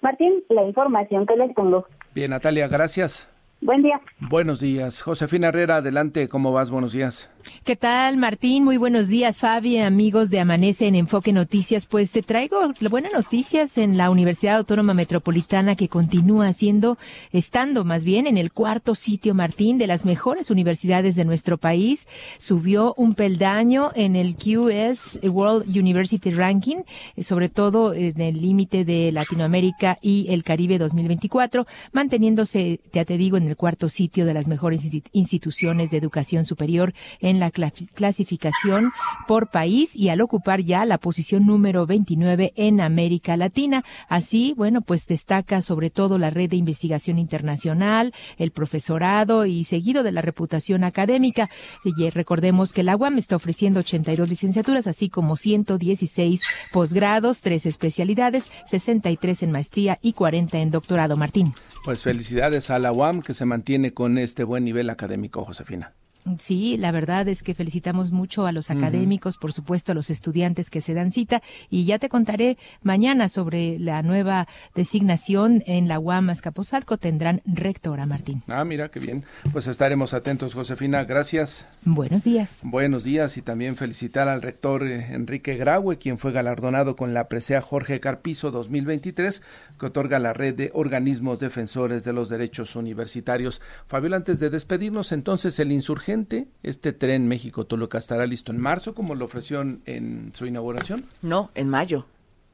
[0.00, 1.86] Martín, la información que les tengo.
[2.14, 3.28] Bien, Natalia, gracias.
[3.60, 4.00] Buen día.
[4.18, 5.02] Buenos días.
[5.02, 6.28] Josefina Herrera, adelante.
[6.28, 6.70] ¿Cómo vas?
[6.70, 7.30] Buenos días.
[7.64, 8.64] ¿Qué tal, Martín?
[8.64, 11.86] Muy buenos días, Fabi, amigos de Amanece en Enfoque Noticias.
[11.86, 12.60] Pues te traigo
[12.90, 16.98] buenas noticias en la Universidad Autónoma Metropolitana que continúa siendo,
[17.32, 22.08] estando más bien en el cuarto sitio, Martín, de las mejores universidades de nuestro país.
[22.38, 26.82] Subió un peldaño en el QS World University Ranking,
[27.16, 33.16] eh, sobre todo en el límite de Latinoamérica y el Caribe 2024, manteniéndose, ya te
[33.16, 34.82] digo, en el cuarto sitio de las mejores
[35.12, 38.92] instituciones de educación superior en la clasificación
[39.28, 43.84] por país y al ocupar ya la posición número 29 en América Latina.
[44.08, 50.02] Así, bueno, pues destaca sobre todo la red de investigación internacional, el profesorado y seguido
[50.02, 51.50] de la reputación académica.
[51.84, 57.66] Y eh, recordemos que la UAM está ofreciendo 82 licenciaturas, así como 116 posgrados, tres
[57.66, 61.10] especialidades, 63 en maestría y 40 en doctorado.
[61.16, 61.54] Martín.
[61.84, 65.94] Pues felicidades a la UAM que se mantiene con este buen nivel académico, Josefina.
[66.38, 70.68] Sí, la verdad es que felicitamos mucho a los académicos, por supuesto a los estudiantes
[70.68, 75.98] que se dan cita y ya te contaré mañana sobre la nueva designación en la
[75.98, 76.98] UAM Azcapotzalco.
[76.98, 78.42] Tendrán rectora, Martín.
[78.48, 79.24] Ah, mira, qué bien.
[79.52, 81.04] Pues estaremos atentos, Josefina.
[81.04, 81.66] Gracias.
[81.84, 82.60] Buenos días.
[82.64, 87.28] Buenos días y también felicitar al rector eh, Enrique Graue, quien fue galardonado con la
[87.28, 89.42] presea Jorge Carpizo 2023,
[89.78, 93.62] que otorga la red de organismos defensores de los derechos universitarios.
[93.86, 96.09] Fabiola, antes de despedirnos, entonces el insurgente
[96.62, 101.04] este tren México-Toluca estará listo en marzo, como lo ofreció en su inauguración?
[101.22, 102.06] No, en mayo.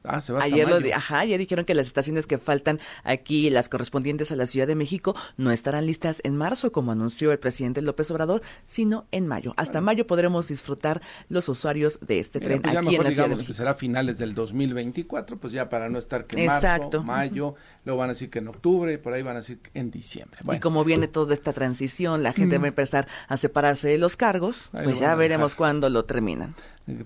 [0.07, 0.79] Ah, se va hasta ayer mayo.
[0.79, 4.67] Lo ajá, ya dijeron que las estaciones que faltan aquí, las correspondientes a la Ciudad
[4.67, 9.27] de México, no estarán listas en marzo, como anunció el presidente López Obrador, sino en
[9.27, 9.53] mayo.
[9.57, 13.05] Hasta mayo podremos disfrutar los usuarios de este Mira, tren pues ya aquí en mejor
[13.05, 16.43] la Ciudad de digamos que será finales del 2024, pues ya para no estar que
[16.43, 17.03] Exacto.
[17.03, 17.55] marzo, mayo,
[17.85, 19.91] luego van a decir que en octubre, y por ahí van a decir que en
[19.91, 20.39] diciembre.
[20.43, 22.61] Bueno, Y como viene toda esta transición, la gente Mm.
[22.61, 26.55] va a empezar a separarse de los cargos, Ahí pues ya veremos cuándo lo terminan.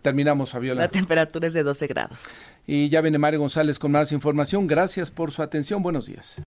[0.02, 0.82] terminamos, Fabiola.
[0.82, 2.38] La temperatura es de 12 grados.
[2.68, 4.68] Y ya viene Mario González con más información.
[4.68, 5.82] Gracias por su atención.
[5.82, 6.40] Buenos días.